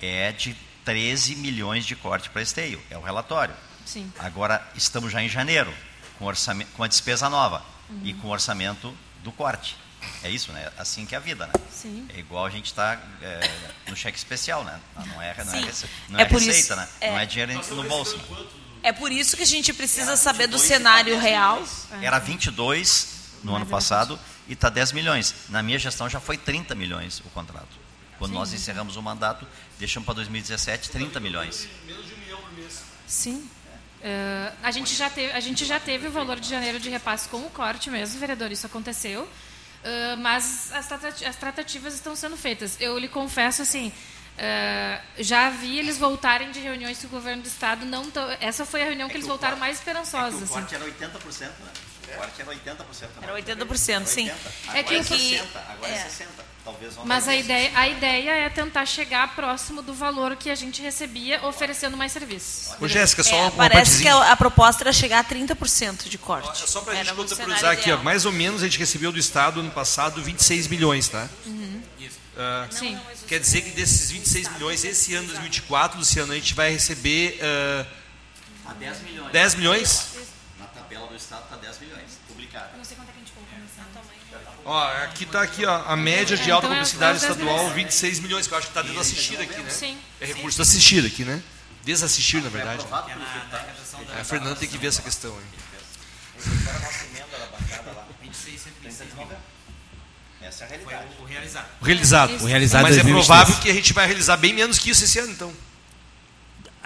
[0.00, 2.82] é de 13 milhões de corte para esteio.
[2.90, 3.54] É o relatório.
[3.84, 4.12] Sim.
[4.18, 5.72] Agora, estamos já em janeiro,
[6.18, 8.00] com, orçamento, com a despesa nova uhum.
[8.04, 9.76] e com o orçamento do corte.
[10.22, 10.70] É isso, né?
[10.78, 11.52] Assim que é a vida, né?
[11.70, 12.06] Sim.
[12.14, 13.50] É igual a gente está é,
[13.88, 14.80] no cheque especial, né?
[14.94, 16.88] Não é, não é, rece não é, é receita, isso, né?
[17.00, 17.10] É.
[17.10, 18.16] Não é dinheiro no bolso.
[18.16, 18.46] Né?
[18.82, 21.62] É por isso que a gente precisa saber do cenário real.
[22.00, 25.34] Era 22 no ano passado e está 10 milhões.
[25.48, 27.88] Na minha gestão já foi 30 milhões o contrato.
[28.18, 28.38] Quando Sim.
[28.38, 29.46] nós encerramos o mandato,
[29.78, 31.68] deixamos para 2017 30 milhões.
[31.86, 32.82] Menos de um milhão por mês.
[33.06, 33.48] Sim.
[33.98, 37.28] Uh, a, gente já teve, a gente já teve o valor de janeiro de repasse
[37.28, 39.22] com o corte mesmo, vereador, isso aconteceu.
[39.22, 42.76] Uh, mas as, as, tratativas estão sendo feitas.
[42.80, 47.48] Eu lhe confesso assim, uh, já vi eles voltarem de reuniões com o governo do
[47.48, 47.84] estado.
[47.84, 48.06] Não
[48.40, 50.40] essa foi a reunião é que, que eles voltaram corte, mais esperançosos.
[50.40, 50.52] É o assim.
[50.52, 51.72] corte era 80%, né?
[52.16, 52.84] Corte era 80%.
[53.22, 54.30] Era 80%, sim.
[54.74, 56.26] É que, que agora é 60%.
[56.64, 60.82] Talvez mas a ideia, a ideia é tentar chegar próximo do valor que a gente
[60.82, 62.74] recebia oferecendo mais serviços.
[62.78, 66.18] Ô, Jéssica, só É, uma parece que a, a proposta era chegar a 30% de
[66.18, 66.62] corte.
[66.62, 68.78] É Só para a gente um contabilizar cenário aqui, ó, mais ou menos a gente
[68.78, 71.26] recebeu do Estado no passado 26 milhões, tá?
[72.40, 72.96] Ah, Sim.
[73.26, 77.86] quer dizer que desses 26 milhões, esse ano 2024, Luciano, a gente vai receber ah,
[78.66, 79.32] A 10 milhões.
[79.32, 80.06] 10 milhões?
[80.88, 82.70] Tabela do Estado está 10 milhões, publicada.
[82.74, 83.78] Não sei quanto é que a gente colocou nesse
[84.64, 87.58] Ó, aqui tá aqui, ó, a média de alta então é- publicidade os 10 estadual,
[87.58, 87.74] milhões.
[87.74, 89.70] 26 milhões, que eu acho que tá dentro do assistido aqui, né?
[89.70, 89.98] Sim.
[90.18, 91.42] É recurso assistido aqui, né?
[91.84, 92.86] Desassistir, na verdade.
[94.16, 95.44] É, a Fernanda tem que ver essa questão aí.
[100.40, 101.08] Essa é a realidade.
[101.20, 101.24] O
[101.84, 102.42] realizado.
[102.42, 103.26] O realizado Mas é 2023.
[103.26, 105.52] provável que a gente vai realizar bem menos que isso esse ano, então.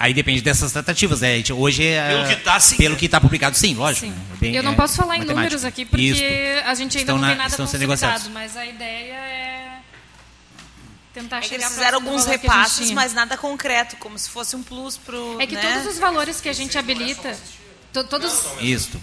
[0.03, 1.41] Aí depende dessas tratativas, né?
[1.57, 2.09] Hoje é.
[2.09, 2.99] Pelo que tá, sim, Pelo né?
[2.99, 4.07] que está publicado, sim, lógico.
[4.07, 4.11] Sim.
[4.13, 4.19] né?
[4.35, 5.35] É bem- Eu não é posso falar em matemática.
[5.45, 6.23] números aqui porque Isso.
[6.67, 8.27] a gente ainda Estão não na- tem nada consolidado, negociados.
[8.29, 9.79] mas a ideia é
[11.15, 14.97] tentar É chegar eles fizeram alguns repasses, mas nada concreto, como se fosse um plus
[14.97, 15.41] pro.
[15.41, 15.61] É que né?
[15.63, 17.39] todos os valores que a gente habilita,
[17.93, 19.01] to- todos, Isso.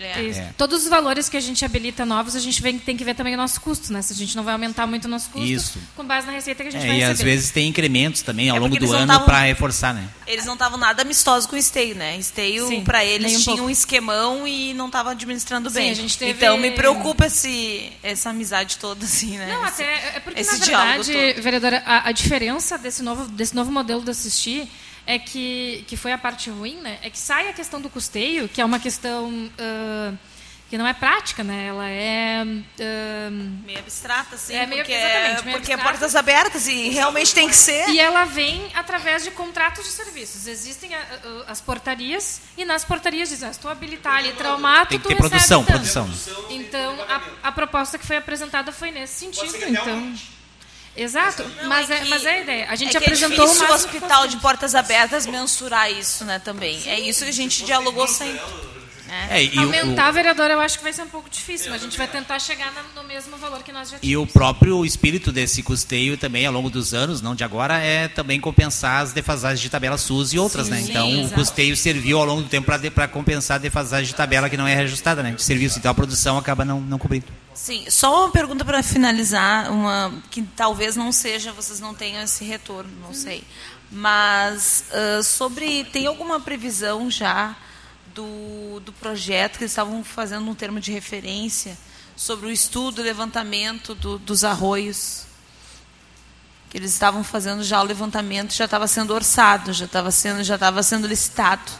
[0.00, 0.22] É.
[0.22, 0.52] isso, É.
[0.58, 3.32] todos os valores que a gente habilita novos, a gente vem- tem que ver também
[3.34, 4.02] o nosso custo, né?
[4.02, 5.78] Se a gente não vai aumentar muito o nosso custo, Isso.
[5.96, 7.12] com base na receita que a gente É, vai e receber.
[7.12, 10.06] às vezes tem incrementos também ao É longo do ano tavam- para reforçar, né?
[10.26, 12.18] Eles não estavam nada amistosos com o Esteio, né?
[12.18, 13.62] Esteio, nem eles, um tinha pouco.
[13.68, 15.90] um esquemão e não estava administrando Sim, bem.
[15.90, 19.46] a gente teve- Então me preocupa esse, essa amizade toda, assim, né?
[19.54, 23.54] Não, Esse- até é porque na diálogo verdade, vereadora, a, a diferença desse novo desse
[23.54, 24.68] novo modelo de assistir
[25.06, 26.98] é que que foi a parte ruim, né?
[27.02, 30.12] É que sai a questão do custeio, que é uma questão ah,
[30.70, 31.66] que não é prática, né?
[31.66, 33.30] Ela é ah,
[33.66, 37.48] Meio abstrata, assim, É meio- porque, exatamente, meio porque é portas abertas e realmente tem
[37.48, 37.88] que ser.
[37.90, 40.46] E ela vem através de contratos de serviços.
[40.46, 44.88] Existem a- a- as portarias e nas portarias dizem, ah, se tu habilitar ali traumato,
[44.90, 45.72] Tem que tu ter produção, tanto.
[45.72, 46.10] produção.
[46.50, 46.96] Então,
[47.42, 49.54] a, a proposta que foi apresentada foi nesse sentido.
[49.68, 50.14] Então,
[50.96, 52.66] exato, mas, é, que- mas é a ideia.
[52.70, 56.38] A gente é que apresentou é o difícil hospital de portas abertas mensurar isso, né,
[56.38, 56.82] também.
[56.86, 58.40] É isso que a gente dialogou sempre.
[59.30, 61.84] É, e o- Aumentar, vereador, eu acho que vai ser um pouco difícil, mas a
[61.84, 64.28] gente vai tentar chegar na- no mesmo valor que nós já E tínhamos.
[64.28, 68.40] o próprio espírito desse custeio também, ao longo dos anos, não de agora, é também
[68.40, 70.78] compensar as defasagens de tabela SUS e outras, né?
[70.78, 71.34] Sim, Então, o exato.
[71.34, 74.74] custeio serviu ao longo do tempo para compensar a defasagem de tabela que não é
[74.74, 75.32] reajustada, né?
[75.32, 75.78] De serviço.
[75.78, 77.26] Então, a produção acaba não, não cobrindo.
[77.54, 82.44] Sim, só uma pergunta para finalizar, uma que talvez não seja, vocês não tenham esse
[82.44, 83.44] retorno, não sei.
[83.92, 87.54] Mas ah, sobre tem alguma previsão já
[88.14, 91.76] do, do projeto que eles estavam fazendo um termo de referência
[92.16, 95.24] sobre o estudo e levantamento do- dos arroios?
[96.70, 100.54] Que eles estavam fazendo já o levantamento, já estava sendo orçado, já estava sendo, já
[100.54, 101.70] estava sendo licitado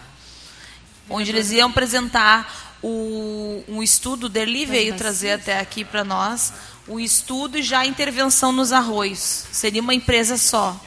[1.09, 6.53] onde eles iam apresentar o, um estudo, o Derli veio trazer até aqui para nós,
[6.87, 9.19] o estudo e já a intervenção nos arroios.
[9.53, 10.79] Seria uma empresa só.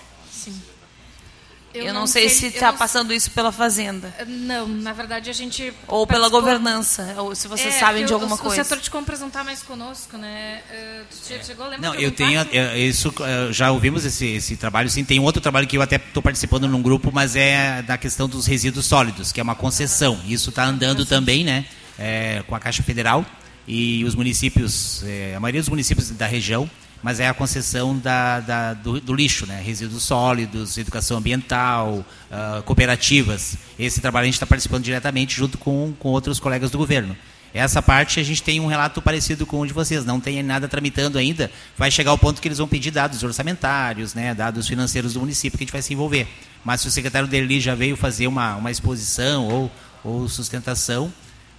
[1.81, 1.87] Sim.
[1.87, 4.13] Eu, não sei, se eu está não- passando isso pela Fazenda.
[4.27, 5.73] Não, na verdade a gente.
[5.87, 8.61] Ou pela participou- governança, ou se vocês É, sabem de alguma o, coisa.
[8.61, 10.61] O setor de compras não está mais conosco, né?
[11.09, 12.39] Tu che- chegou, lembra Não, de eu tenho.
[12.51, 15.03] eh, Isso, eh, já ouvimos esse, esse trabalho, sim.
[15.03, 18.27] Tem um outro trabalho que eu até estou participando num grupo, mas é da questão
[18.27, 20.19] dos resíduos sólidos, que é uma concessão.
[20.27, 21.65] Isso está andando também, né?
[21.99, 23.25] eh, com a Caixa Federal
[23.67, 26.69] e os municípios, eh, a maioria dos municípios da região,
[27.03, 29.61] mas é a concessão da, da- do, do lixo, né?
[29.63, 33.57] Resíduos sólidos, educação ambiental, ah, cooperativas.
[33.77, 37.15] Esse trabalho a gente está participando diretamente junto com, com outros colegas do governo.
[37.53, 40.67] Essa parte a gente tem um relato parecido com o de vocês, não tem nada
[40.67, 41.49] tramitando ainda.
[41.77, 45.57] Vai chegar ao ponto que eles vão pedir dados orçamentários, né, dados financeiros do município
[45.57, 46.27] que a gente vai se envolver.
[46.63, 49.71] Mas se o secretário Derli já veio fazer uma, uma exposição ou,
[50.03, 51.11] ou sustentação,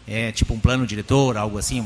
[0.07, 1.85] é, tipo um plano diretor, algo assim,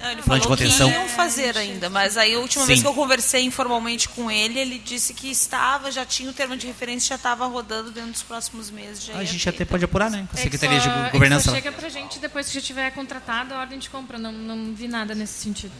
[0.00, 0.90] Não, ele plano de falou que contenção.
[0.90, 2.82] iam fazer ainda, mas aí a última vez Sim.
[2.84, 6.66] que eu conversei informalmente com ele, ele disse que estava, já tinha o termo de
[6.66, 9.04] referência, já estava rodando dentro dos próximos meses.
[9.04, 9.48] Já A gente ter.
[9.50, 10.26] até pode apurar, né?
[10.30, 11.50] Com a É Secretaria só- de é Governança.
[11.50, 14.18] Chega pra gente depois que já tiver contratado a ordem de compra.
[14.18, 15.72] Não, não vi nada nesse sentido.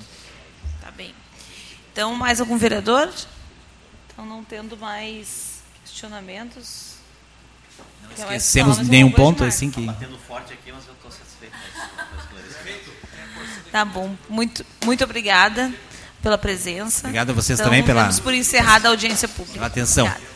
[0.81, 1.15] Tá bem.
[1.93, 3.13] Então, mais algum vereador?
[4.13, 6.95] Então, não tendo mais questionamentos.
[8.09, 9.81] Mais Esquecemos nenhum ponto assim que.
[9.83, 12.91] Batendo forte aqui, mas eu estou satisfeito com o esclarecimento.
[13.73, 14.15] Tá bom.
[14.29, 15.73] Muito, muito obrigada
[16.23, 17.01] pela presença.
[17.07, 19.55] Obrigado a vocês Então, também pela- damos por encerrada a audiência pública.
[19.55, 20.07] Pela atenção.
[20.07, 20.36] Obrigada.